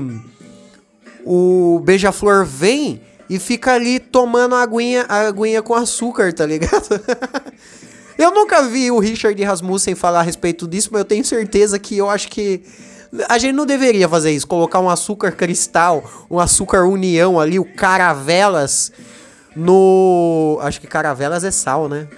o 1.25 1.79
beija-flor 1.79 2.45
vem 2.45 3.01
e 3.31 3.39
fica 3.39 3.75
ali 3.75 3.97
tomando 3.97 4.55
a 4.55 4.61
aguinha, 4.61 5.05
a 5.07 5.21
aguinha 5.27 5.61
com 5.61 5.73
açúcar, 5.73 6.33
tá 6.33 6.45
ligado? 6.45 7.01
eu 8.19 8.29
nunca 8.31 8.61
vi 8.63 8.91
o 8.91 8.99
Richard 8.99 9.41
Rasmussen 9.41 9.95
falar 9.95 10.19
a 10.19 10.21
respeito 10.21 10.67
disso, 10.67 10.89
mas 10.91 10.99
eu 10.99 11.05
tenho 11.05 11.23
certeza 11.23 11.79
que 11.79 11.97
eu 11.97 12.09
acho 12.09 12.27
que 12.27 12.61
a 13.29 13.37
gente 13.37 13.53
não 13.53 13.65
deveria 13.65 14.09
fazer 14.09 14.31
isso, 14.31 14.45
colocar 14.45 14.81
um 14.81 14.89
açúcar 14.89 15.31
cristal, 15.31 16.03
um 16.29 16.39
açúcar 16.39 16.83
união 16.83 17.39
ali, 17.39 17.57
o 17.57 17.63
caravelas 17.63 18.91
no. 19.55 20.59
Acho 20.61 20.81
que 20.81 20.87
caravelas 20.87 21.45
é 21.45 21.51
sal, 21.51 21.87
né? 21.87 22.09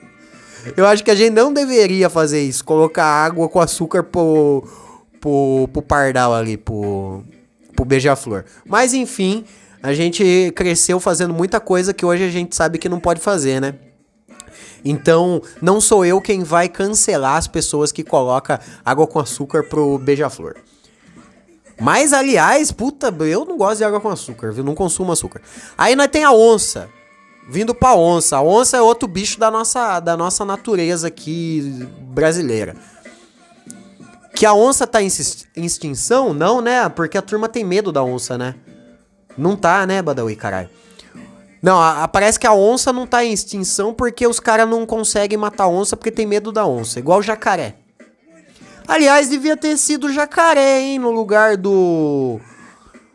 Eu 0.76 0.86
acho 0.86 1.02
que 1.02 1.10
a 1.10 1.14
gente 1.14 1.32
não 1.32 1.54
deveria 1.54 2.10
fazer 2.10 2.42
isso, 2.42 2.62
colocar 2.62 3.06
água 3.06 3.48
com 3.48 3.60
açúcar 3.60 4.02
pro, 4.02 4.62
pro, 5.18 5.66
pro 5.72 5.80
pardal 5.80 6.34
ali, 6.34 6.58
pro, 6.58 7.22
pro 7.74 7.82
beija-flor. 7.86 8.44
Mas 8.66 8.92
enfim, 8.92 9.46
a 9.82 9.92
gente 9.92 10.52
cresceu 10.54 11.00
fazendo 11.00 11.32
muita 11.32 11.58
coisa 11.60 11.94
que 11.94 12.04
hoje 12.04 12.24
a 12.24 12.30
gente 12.30 12.54
sabe 12.54 12.78
que 12.78 12.88
não 12.88 13.00
pode 13.00 13.20
fazer, 13.20 13.60
né? 13.60 13.74
Então, 14.84 15.42
não 15.60 15.80
sou 15.80 16.04
eu 16.04 16.20
quem 16.20 16.42
vai 16.42 16.68
cancelar 16.68 17.36
as 17.36 17.46
pessoas 17.46 17.92
que 17.92 18.02
colocam 18.02 18.58
água 18.84 19.06
com 19.06 19.18
açúcar 19.18 19.62
pro 19.64 19.98
beija-flor. 19.98 20.56
Mas, 21.78 22.12
aliás, 22.12 22.70
puta, 22.70 23.14
eu 23.20 23.44
não 23.44 23.56
gosto 23.56 23.78
de 23.78 23.84
água 23.84 24.00
com 24.00 24.08
açúcar, 24.08 24.52
viu? 24.52 24.62
Não 24.62 24.74
consumo 24.74 25.12
açúcar. 25.12 25.40
Aí 25.76 25.96
nós 25.96 26.08
tem 26.08 26.24
a 26.24 26.32
onça. 26.32 26.88
Vindo 27.48 27.74
pra 27.74 27.94
onça. 27.94 28.36
A 28.36 28.42
onça 28.42 28.76
é 28.76 28.82
outro 28.82 29.08
bicho 29.08 29.40
da 29.40 29.50
nossa, 29.50 29.98
da 29.98 30.16
nossa 30.16 30.44
natureza 30.44 31.08
aqui 31.08 31.88
brasileira. 32.02 32.76
Que 34.34 34.44
a 34.44 34.52
onça 34.52 34.86
tá 34.86 35.02
em 35.02 35.08
extinção? 35.56 36.34
Não, 36.34 36.60
né? 36.60 36.88
Porque 36.90 37.16
a 37.16 37.22
turma 37.22 37.48
tem 37.48 37.64
medo 37.64 37.90
da 37.90 38.02
onça, 38.02 38.36
né? 38.36 38.54
Não 39.36 39.56
tá, 39.56 39.86
né, 39.86 40.02
Badawi, 40.02 40.36
caralho? 40.36 40.68
Não, 41.62 41.78
a, 41.78 42.04
a, 42.04 42.08
parece 42.08 42.40
que 42.40 42.46
a 42.46 42.54
onça 42.54 42.92
não 42.92 43.06
tá 43.06 43.24
em 43.24 43.32
extinção 43.32 43.92
porque 43.92 44.26
os 44.26 44.40
caras 44.40 44.68
não 44.68 44.86
conseguem 44.86 45.36
matar 45.36 45.64
a 45.64 45.68
onça 45.68 45.96
porque 45.96 46.10
tem 46.10 46.26
medo 46.26 46.50
da 46.50 46.66
onça. 46.66 46.98
Igual 46.98 47.22
jacaré. 47.22 47.74
Aliás, 48.88 49.28
devia 49.28 49.56
ter 49.56 49.76
sido 49.76 50.12
jacaré, 50.12 50.80
hein, 50.80 50.98
no 50.98 51.10
lugar 51.10 51.56
do. 51.56 52.40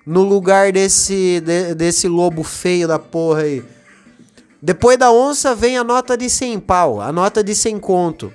No 0.06 0.22
lugar 0.22 0.72
desse, 0.72 1.42
de, 1.42 1.74
desse 1.74 2.08
lobo 2.08 2.44
feio 2.44 2.88
da 2.88 3.00
porra 3.00 3.42
aí. 3.42 3.64
Depois 4.62 4.98
da 4.98 5.12
onça 5.12 5.54
vem 5.56 5.78
a 5.78 5.84
nota 5.84 6.16
de 6.16 6.30
100 6.30 6.60
pau, 6.60 7.02
a 7.02 7.12
nota 7.12 7.44
de 7.44 7.56
100 7.56 7.80
conto. 7.80 8.32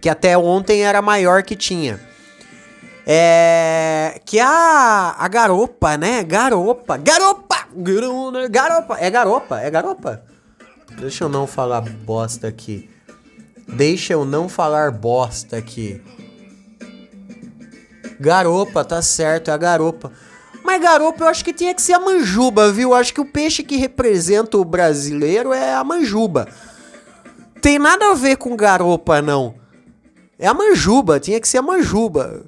Que 0.00 0.08
até 0.08 0.36
ontem 0.36 0.82
era 0.82 0.98
a 0.98 1.02
maior 1.02 1.42
que 1.42 1.56
tinha. 1.56 1.98
É. 3.06 4.20
Que 4.24 4.38
a. 4.38 5.16
A 5.18 5.28
garopa, 5.28 5.96
né? 5.96 6.22
Garopa. 6.22 6.96
Garopa! 6.96 7.66
Garopa! 8.50 8.96
É 8.98 9.10
garopa, 9.10 9.60
é 9.60 9.70
garopa. 9.70 10.22
Deixa 10.98 11.24
eu 11.24 11.28
não 11.28 11.46
falar 11.46 11.80
bosta 11.80 12.48
aqui. 12.48 12.88
Deixa 13.66 14.12
eu 14.12 14.24
não 14.24 14.48
falar 14.48 14.90
bosta 14.90 15.56
aqui. 15.56 16.02
Garopa, 18.20 18.84
tá 18.84 19.00
certo, 19.02 19.50
é 19.50 19.54
a 19.54 19.56
garopa. 19.56 20.12
Mas 20.62 20.80
garopa 20.80 21.24
eu 21.24 21.28
acho 21.28 21.44
que 21.44 21.52
tinha 21.52 21.74
que 21.74 21.82
ser 21.82 21.94
a 21.94 22.00
manjuba, 22.00 22.70
viu? 22.70 22.90
Eu 22.90 22.94
acho 22.94 23.12
que 23.12 23.20
o 23.20 23.24
peixe 23.24 23.62
que 23.62 23.76
representa 23.76 24.56
o 24.56 24.64
brasileiro 24.64 25.52
é 25.52 25.74
a 25.74 25.82
manjuba. 25.82 26.46
Tem 27.60 27.78
nada 27.78 28.10
a 28.10 28.14
ver 28.14 28.36
com 28.36 28.54
garopa, 28.56 29.20
não. 29.20 29.54
É 30.38 30.46
a 30.46 30.54
manjuba, 30.54 31.18
tinha 31.18 31.40
que 31.40 31.48
ser 31.48 31.58
a 31.58 31.62
manjuba. 31.62 32.44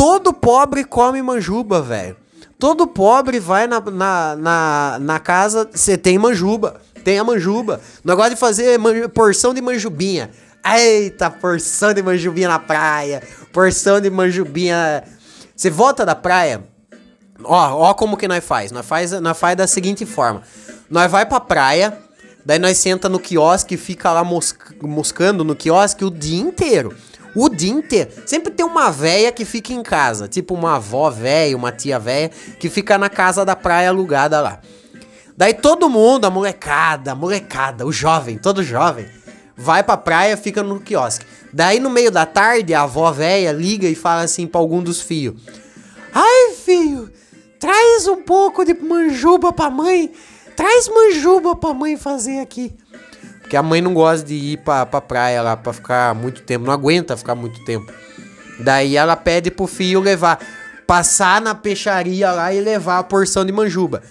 Todo 0.00 0.32
pobre 0.32 0.82
come 0.82 1.20
manjuba, 1.20 1.82
velho. 1.82 2.16
Todo 2.58 2.86
pobre 2.86 3.38
vai 3.38 3.66
na, 3.66 3.82
na, 3.82 4.34
na, 4.34 4.98
na 4.98 5.20
casa, 5.20 5.68
você 5.70 5.98
tem 5.98 6.16
manjuba. 6.16 6.80
Tem 7.04 7.18
a 7.18 7.24
manjuba. 7.24 7.82
Negócio 8.02 8.30
de 8.30 8.36
fazer 8.36 8.80
porção 9.12 9.52
de 9.52 9.60
manjubinha. 9.60 10.30
Eita, 10.64 11.30
porção 11.30 11.92
de 11.92 12.02
manjubinha 12.02 12.48
na 12.48 12.58
praia. 12.58 13.22
Porção 13.52 14.00
de 14.00 14.08
manjubinha. 14.08 15.04
Você 15.54 15.68
volta 15.68 16.06
da 16.06 16.14
praia. 16.14 16.64
Ó, 17.44 17.90
ó 17.90 17.92
como 17.92 18.16
que 18.16 18.26
nós 18.26 18.42
faz. 18.42 18.72
Nós 18.72 18.86
faz, 18.86 19.12
nós 19.20 19.38
faz 19.38 19.54
da 19.54 19.66
seguinte 19.66 20.06
forma. 20.06 20.40
Nós 20.88 21.10
vai 21.10 21.26
pra 21.26 21.40
praia, 21.40 21.98
daí 22.42 22.58
nós 22.58 22.78
senta 22.78 23.06
no 23.06 23.20
quiosque 23.20 23.74
e 23.74 23.78
fica 23.78 24.10
lá 24.10 24.24
mosca, 24.24 24.74
moscando 24.80 25.44
no 25.44 25.54
quiosque 25.54 26.06
o 26.06 26.10
dia 26.10 26.40
inteiro. 26.40 26.96
O 27.34 27.48
dia 27.48 27.70
inteiro. 27.70 28.10
Sempre 28.26 28.52
tem 28.52 28.64
uma 28.66 28.90
véia 28.90 29.30
que 29.30 29.44
fica 29.44 29.72
em 29.72 29.82
casa. 29.82 30.28
Tipo 30.28 30.54
uma 30.54 30.76
avó 30.76 31.10
véia, 31.10 31.56
uma 31.56 31.72
tia 31.72 31.98
véia, 31.98 32.30
que 32.58 32.68
fica 32.68 32.98
na 32.98 33.08
casa 33.08 33.44
da 33.44 33.54
praia 33.54 33.90
alugada 33.90 34.40
lá. 34.40 34.60
Daí 35.36 35.54
todo 35.54 35.88
mundo, 35.88 36.26
a 36.26 36.30
molecada, 36.30 37.12
a 37.12 37.14
molecada, 37.14 37.86
o 37.86 37.92
jovem, 37.92 38.36
todo 38.36 38.62
jovem, 38.62 39.06
vai 39.56 39.82
pra 39.82 39.96
praia, 39.96 40.36
fica 40.36 40.62
no 40.62 40.80
quiosque. 40.80 41.24
Daí 41.52 41.80
no 41.80 41.88
meio 41.88 42.10
da 42.10 42.26
tarde, 42.26 42.74
a 42.74 42.82
avó 42.82 43.10
velha 43.10 43.50
liga 43.50 43.88
e 43.88 43.94
fala 43.94 44.22
assim 44.22 44.46
pra 44.46 44.60
algum 44.60 44.82
dos 44.82 45.00
filhos: 45.00 45.40
Ai, 46.12 46.52
filho, 46.54 47.10
traz 47.58 48.06
um 48.06 48.22
pouco 48.22 48.64
de 48.64 48.74
manjuba 48.74 49.52
pra 49.52 49.70
mãe. 49.70 50.12
Traz 50.54 50.88
manjuba 50.88 51.56
pra 51.56 51.72
mãe 51.72 51.96
fazer 51.96 52.40
aqui. 52.40 52.74
Porque 53.50 53.56
a 53.56 53.64
mãe 53.64 53.80
não 53.80 53.92
gosta 53.92 54.24
de 54.24 54.34
ir 54.36 54.58
pra, 54.58 54.86
pra 54.86 55.00
praia 55.00 55.42
lá 55.42 55.56
pra 55.56 55.72
ficar 55.72 56.14
muito 56.14 56.40
tempo, 56.42 56.64
não 56.64 56.72
aguenta 56.72 57.16
ficar 57.16 57.34
muito 57.34 57.64
tempo. 57.64 57.92
Daí 58.60 58.96
ela 58.96 59.16
pede 59.16 59.50
pro 59.50 59.66
filho 59.66 59.98
levar, 59.98 60.38
passar 60.86 61.40
na 61.40 61.52
peixaria 61.52 62.30
lá 62.30 62.54
e 62.54 62.60
levar 62.60 63.00
a 63.00 63.02
porção 63.02 63.44
de 63.44 63.50
manjuba. 63.50 64.04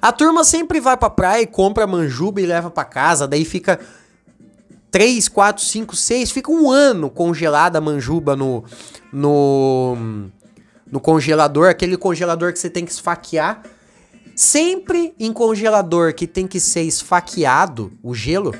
A 0.00 0.10
turma 0.12 0.44
sempre 0.44 0.80
vai 0.80 0.96
pra 0.96 1.10
praia 1.10 1.42
e 1.42 1.46
compra 1.46 1.86
manjuba 1.86 2.40
e 2.40 2.46
leva 2.46 2.70
pra 2.70 2.86
casa, 2.86 3.28
daí 3.28 3.44
fica 3.44 3.78
3, 4.90 5.28
4, 5.28 5.62
5, 5.62 5.94
6, 5.94 6.30
fica 6.30 6.50
um 6.50 6.70
ano 6.70 7.10
congelada 7.10 7.76
a 7.76 7.82
manjuba 7.82 8.34
no, 8.34 8.64
no, 9.12 9.94
no 10.90 11.00
congelador, 11.00 11.68
aquele 11.68 11.98
congelador 11.98 12.50
que 12.50 12.58
você 12.58 12.70
tem 12.70 12.86
que 12.86 12.92
esfaquear. 12.92 13.60
Sempre 14.36 15.14
em 15.18 15.32
congelador 15.32 16.12
que 16.12 16.26
tem 16.26 16.46
que 16.46 16.60
ser 16.60 16.82
esfaqueado, 16.82 17.90
o 18.02 18.14
gelo, 18.14 18.54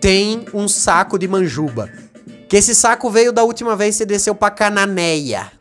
tem 0.00 0.44
um 0.52 0.66
saco 0.66 1.16
de 1.16 1.28
manjuba. 1.28 1.88
Que 2.48 2.56
esse 2.56 2.74
saco 2.74 3.08
veio 3.08 3.32
da 3.32 3.44
última 3.44 3.76
vez 3.76 3.94
que 3.94 3.98
você 3.98 4.04
desceu 4.04 4.34
pra 4.34 4.50
Cananéia. 4.50 5.52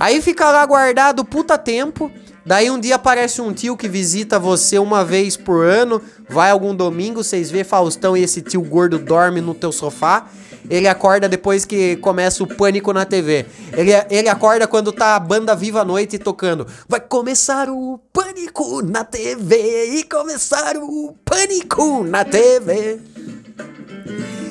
Aí 0.00 0.22
fica 0.22 0.50
lá 0.50 0.64
guardado 0.64 1.26
puta 1.26 1.58
tempo. 1.58 2.10
Daí 2.44 2.70
um 2.70 2.80
dia 2.80 2.94
aparece 2.94 3.42
um 3.42 3.52
tio 3.52 3.76
que 3.76 3.88
visita 3.88 4.38
você 4.38 4.78
uma 4.78 5.04
vez 5.04 5.36
por 5.36 5.62
ano, 5.66 6.00
vai 6.28 6.50
algum 6.50 6.74
domingo, 6.74 7.22
vocês 7.22 7.50
vê 7.50 7.64
Faustão 7.64 8.16
e 8.16 8.22
esse 8.22 8.40
tio 8.40 8.62
gordo 8.62 8.98
dorme 8.98 9.42
no 9.42 9.52
teu 9.52 9.72
sofá. 9.72 10.26
Ele 10.68 10.88
acorda 10.88 11.28
depois 11.28 11.64
que 11.64 11.96
começa 11.96 12.42
o 12.42 12.46
pânico 12.46 12.92
na 12.92 13.04
TV. 13.04 13.46
Ele, 13.72 13.92
ele 14.10 14.28
acorda 14.28 14.66
quando 14.66 14.92
tá 14.92 15.16
a 15.16 15.20
banda 15.20 15.54
Viva 15.54 15.80
a 15.80 15.84
Noite 15.84 16.18
tocando. 16.18 16.66
Vai 16.88 17.00
começar 17.00 17.68
o 17.70 18.00
pânico 18.12 18.82
na 18.82 19.04
TV 19.04 19.96
e 19.96 20.02
começar 20.04 20.76
o 20.76 21.14
pânico 21.24 22.02
na 22.04 22.24
TV. 22.24 22.98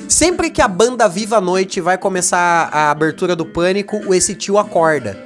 Sempre 0.08 0.50
que 0.50 0.62
a 0.62 0.68
banda 0.68 1.08
Viva 1.08 1.36
a 1.36 1.40
Noite 1.40 1.80
vai 1.80 1.98
começar 1.98 2.68
a 2.72 2.90
abertura 2.90 3.34
do 3.34 3.44
pânico, 3.44 4.14
esse 4.14 4.34
tio 4.34 4.56
acorda. 4.56 5.16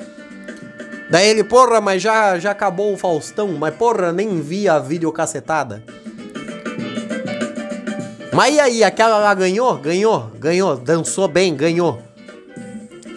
Daí 1.10 1.28
ele, 1.28 1.44
porra, 1.44 1.80
mas 1.80 2.00
já, 2.00 2.38
já 2.38 2.52
acabou 2.52 2.94
o 2.94 2.96
Faustão, 2.96 3.48
mas 3.58 3.74
porra, 3.74 4.12
nem 4.12 4.40
vi 4.40 4.68
a 4.68 4.78
videocacetada. 4.78 5.82
Mas 8.40 8.54
e 8.54 8.58
aí, 8.60 8.82
aquela 8.82 9.18
lá 9.18 9.34
ganhou? 9.34 9.76
Ganhou, 9.76 10.30
ganhou, 10.38 10.74
dançou 10.74 11.28
bem, 11.28 11.54
ganhou. 11.54 12.02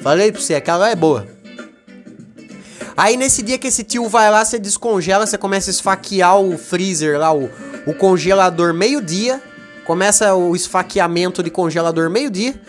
Falei 0.02 0.34
pra 0.34 0.42
você, 0.42 0.54
aquela 0.54 0.80
lá 0.80 0.90
é 0.90 0.98
boa. 0.98 1.26
Aí 2.98 3.16
nesse 3.16 3.42
dia 3.42 3.58
que 3.58 3.68
esse 3.68 3.86
tio 3.86 4.10
vai 4.10 4.30
lá, 4.30 4.44
você 4.44 4.60
descongela, 4.60 5.26
você 5.26 5.38
começa 5.38 5.70
a 5.70 5.72
esfaquear 5.72 6.38
o 6.38 6.58
freezer 6.58 7.18
lá, 7.18 7.34
o, 7.34 7.50
o 7.88 7.94
congelador 7.94 8.74
meio-dia. 8.74 9.42
Começa 9.86 10.36
o 10.36 10.58
esfaqueamento 10.58 11.42
de 11.42 11.50
congelador 11.50 12.10
meio-dia. 12.10 12.62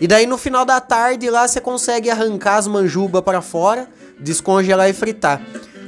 E 0.00 0.08
daí 0.08 0.26
no 0.26 0.36
final 0.36 0.64
da 0.64 0.80
tarde 0.80 1.30
lá 1.30 1.46
você 1.46 1.60
consegue 1.60 2.10
arrancar 2.10 2.56
as 2.56 2.66
manjubas 2.66 3.22
para 3.22 3.40
fora 3.40 3.86
descongelar 4.18 4.90
e 4.90 4.92
fritar. 4.92 5.40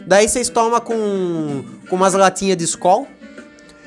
Daí 0.07 0.29
vocês 0.29 0.49
tomam 0.49 0.81
com, 0.81 1.65
com 1.91 1.97
umas 1.97 2.15
latinhas 2.15 2.57
de 2.57 2.63
Skol. 2.63 3.09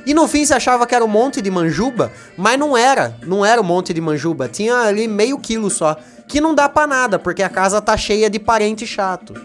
E 0.09 0.13
no 0.15 0.27
fim 0.27 0.43
você 0.43 0.55
achava 0.55 0.87
que 0.87 0.95
era 0.95 1.05
um 1.05 1.07
monte 1.07 1.39
de 1.39 1.51
manjuba, 1.51 2.11
mas 2.35 2.57
não 2.57 2.75
era, 2.75 3.15
não 3.27 3.45
era 3.45 3.61
um 3.61 3.63
monte 3.63 3.93
de 3.93 4.01
manjuba, 4.01 4.47
tinha 4.47 4.75
ali 4.75 5.07
meio 5.07 5.37
quilo 5.37 5.69
só, 5.69 5.95
que 6.27 6.41
não 6.41 6.55
dá 6.55 6.67
para 6.67 6.87
nada, 6.87 7.19
porque 7.19 7.43
a 7.43 7.47
casa 7.47 7.79
tá 7.79 7.95
cheia 7.95 8.27
de 8.27 8.39
parente 8.39 8.87
chato. 8.87 9.35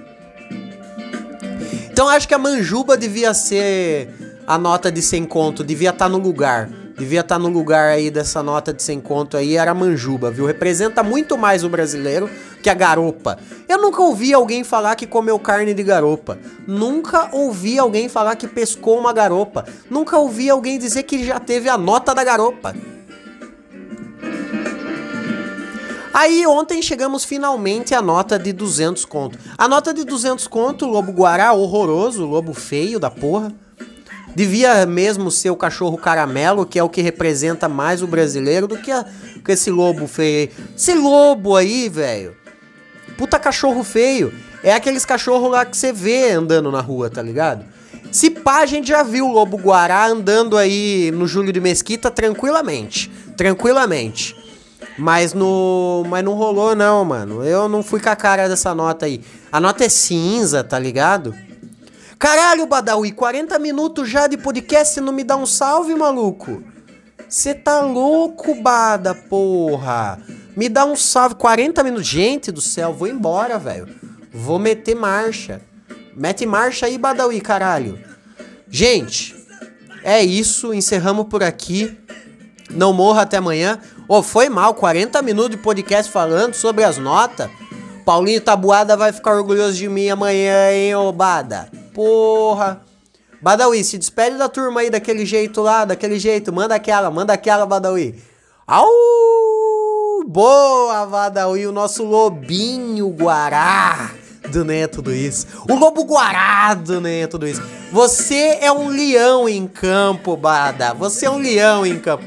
Então 1.91 2.09
acho 2.09 2.27
que 2.27 2.33
a 2.33 2.39
manjuba 2.39 2.97
devia 2.97 3.35
ser 3.35 4.41
a 4.47 4.57
nota 4.57 4.91
de 4.91 5.03
100 5.03 5.27
conto, 5.27 5.63
devia 5.63 5.91
estar 5.91 6.07
tá 6.07 6.09
no 6.09 6.17
lugar. 6.17 6.71
Devia 6.97 7.21
estar 7.21 7.35
tá 7.35 7.39
no 7.39 7.49
lugar 7.49 7.89
aí 7.89 8.11
dessa 8.11 8.43
nota 8.43 8.73
de 8.73 8.83
100 8.83 9.01
conto 9.01 9.37
aí, 9.37 9.57
era 9.57 9.75
manjuba, 9.75 10.31
viu? 10.31 10.47
Representa 10.47 11.03
muito 11.03 11.37
mais 11.37 11.65
o 11.65 11.69
brasileiro 11.69 12.31
que 12.63 12.71
a 12.71 12.75
garopa. 12.75 13.37
Eu 13.69 13.79
nunca 13.79 14.01
ouvi 14.01 14.33
alguém 14.33 14.63
falar 14.63 14.95
que 14.95 15.07
comeu 15.07 15.39
carne 15.39 15.75
de 15.75 15.83
garopa. 15.83 16.39
Nunca 16.67 17.29
ouvi 17.33 17.79
alguém 17.79 18.09
falar 18.09 18.37
que 18.37 18.47
pescou 18.47 18.99
uma 18.99 19.13
garopa. 19.13 19.65
Nunca 19.91 20.17
ouvi 20.17 20.49
alguém 20.49 20.79
dizer 20.79 21.03
que 21.03 21.25
já 21.25 21.41
teve 21.41 21.69
a 21.69 21.77
nota 21.77 22.15
da 22.15 22.23
garopa. 22.23 22.75
Aí 26.15 26.47
ontem 26.47 26.81
chegamos 26.81 27.25
finalmente 27.25 27.93
à 27.93 28.01
nota 28.01 28.39
de 28.39 28.53
200 28.53 29.05
conto. 29.05 29.37
A 29.59 29.67
nota 29.67 29.93
de 29.93 30.05
200 30.05 30.47
conto, 30.47 30.87
lobo 30.87 31.11
guará 31.11 31.53
horroroso, 31.53 32.25
lobo 32.25 32.55
feio 32.55 33.01
da 33.01 33.11
porra. 33.11 33.53
Devia 34.35 34.85
mesmo 34.85 35.31
ser 35.31 35.51
o 35.51 35.57
cachorro 35.57 35.97
caramelo, 35.97 36.67
que 36.67 36.79
é 36.79 36.83
o 36.83 36.89
que 36.89 37.01
representa 37.01 37.69
mais 37.69 38.03
o 38.03 38.07
brasileiro, 38.07 38.67
do 38.67 38.77
que, 38.79 38.91
a, 38.91 39.05
que 39.45 39.53
esse 39.53 39.71
lobo 39.71 40.07
feio. 40.07 40.51
Esse 40.77 40.95
lobo 40.95 41.57
aí, 41.57 41.89
velho. 41.89 42.37
Puta 43.17 43.39
cachorro 43.39 43.85
feio. 43.85 44.35
É 44.63 44.73
aqueles 44.73 45.05
cachorros 45.05 45.51
lá 45.51 45.65
que 45.65 45.77
você 45.77 45.93
vê 45.93 46.31
andando 46.31 46.71
na 46.73 46.81
rua, 46.81 47.09
tá 47.09 47.23
ligado? 47.23 47.65
Se 48.11 48.31
pá, 48.31 48.59
a 48.59 48.67
gente 48.67 48.89
já 48.89 49.03
viu 49.03 49.27
o 49.27 49.33
lobo 49.33 49.57
guará 49.57 50.07
andando 50.07 50.57
aí 50.57 51.11
no 51.13 51.27
Júlio 51.27 51.53
de 51.53 51.61
Mesquita 51.61 52.11
tranquilamente. 52.11 53.11
Tranquilamente. 53.37 54.37
Mas 54.97 55.35
no. 55.35 56.05
Mas 56.09 56.25
não 56.25 56.35
rolou, 56.35 56.75
não, 56.75 57.05
mano. 57.05 57.45
Eu 57.45 57.69
não 57.69 57.83
fui 57.83 58.01
com 58.01 58.09
a 58.09 58.17
cara 58.17 58.49
dessa 58.49 58.75
nota 58.75 59.07
aí. 59.07 59.21
A 59.51 59.61
nota 59.61 59.85
é 59.85 59.89
cinza, 59.89 60.63
tá 60.63 60.79
ligado? 60.79 61.35
Caralho, 62.25 62.65
Badawi, 62.65 63.13
40 63.13 63.59
minutos 63.59 64.09
já 64.09 64.27
de 64.27 64.39
podcast 64.39 64.99
e 64.99 65.03
não 65.03 65.13
me 65.13 65.23
dá 65.23 65.37
um 65.37 65.45
salve, 65.45 65.95
maluco? 65.95 66.65
Você 67.29 67.53
tá 67.53 67.83
louco, 67.83 68.55
Bada, 68.63 69.15
porra. 69.15 70.19
Me 70.57 70.71
dá 70.71 70.87
um 70.87 70.97
salve, 70.97 71.35
40 71.35 71.85
minutos. 71.85 72.07
Gente 72.07 72.51
do 72.51 72.63
céu, 72.63 72.95
vou 72.95 73.09
embora, 73.09 73.59
velho. 73.59 73.95
Vou 74.33 74.59
meter 74.59 74.95
marcha. 74.95 75.61
Mete 76.17 76.47
marcha 76.47 76.87
aí, 76.87 76.97
Badawi, 76.97 77.43
caralho. 77.43 78.03
Gente, 78.71 79.37
é 80.03 80.23
isso. 80.23 80.73
Encerramos 80.73 81.27
por 81.27 81.43
aqui. 81.43 81.95
Não 82.71 82.95
morra 82.95 83.21
até 83.21 83.37
amanhã. 83.37 83.79
Ô, 84.09 84.21
oh, 84.21 84.23
foi 84.23 84.49
mal, 84.49 84.73
40 84.73 85.21
minutos 85.21 85.51
de 85.51 85.59
podcast 85.59 86.11
falando 86.11 86.55
sobre 86.55 86.85
as 86.85 86.97
notas. 86.97 87.51
Paulinho 88.03 88.41
Tabuada 88.41 88.97
vai 88.97 89.13
ficar 89.13 89.37
orgulhoso 89.37 89.75
de 89.75 89.91
mim 89.91 90.09
amanhã, 90.09 90.73
hein, 90.73 90.95
ô 90.95 91.13
Bada? 91.13 91.84
Porra. 91.95 92.83
Badawi, 93.41 93.85
se 93.85 93.97
despede 93.99 94.37
da 94.37 94.49
turma 94.49 94.81
aí 94.81 94.91
daquele 94.91 95.25
jeito 95.25 95.61
lá, 95.63 95.85
daquele 95.85 96.19
jeito. 96.19 96.53
Manda 96.53 96.75
aquela, 96.75 97.11
manda 97.11 97.33
aquela, 97.33 97.65
Badawi. 97.65 98.21
Au! 98.67 98.89
Boa, 100.27 101.07
Badawi, 101.07 101.67
o 101.67 101.73
nosso 101.73 102.03
lobinho 102.03 103.09
guará. 103.11 104.11
nem 104.67 104.83
é 104.83 104.87
tudo 104.87 105.13
isso. 105.13 105.47
O 105.69 105.75
lobo 105.75 106.05
guarado 106.05 107.01
nem 107.01 107.23
é 107.23 107.27
tudo 107.27 107.47
isso. 107.47 107.63
Você 107.93 108.59
é 108.61 108.73
um 108.73 108.89
leão 108.89 109.49
em 109.49 109.67
campo, 109.67 110.37
Bada. 110.37 110.95
Você 110.95 111.27
é 111.27 111.31
um 111.31 111.39
leão 111.39 111.87
em 111.87 111.99
campo. 112.01 112.25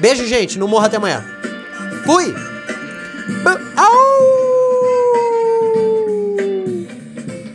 Beijo, 0.00 0.26
gente. 0.26 0.58
Não 0.58 0.66
morra 0.66 0.86
até 0.86 0.96
amanhã. 0.96 1.24
Fui! 2.04 2.34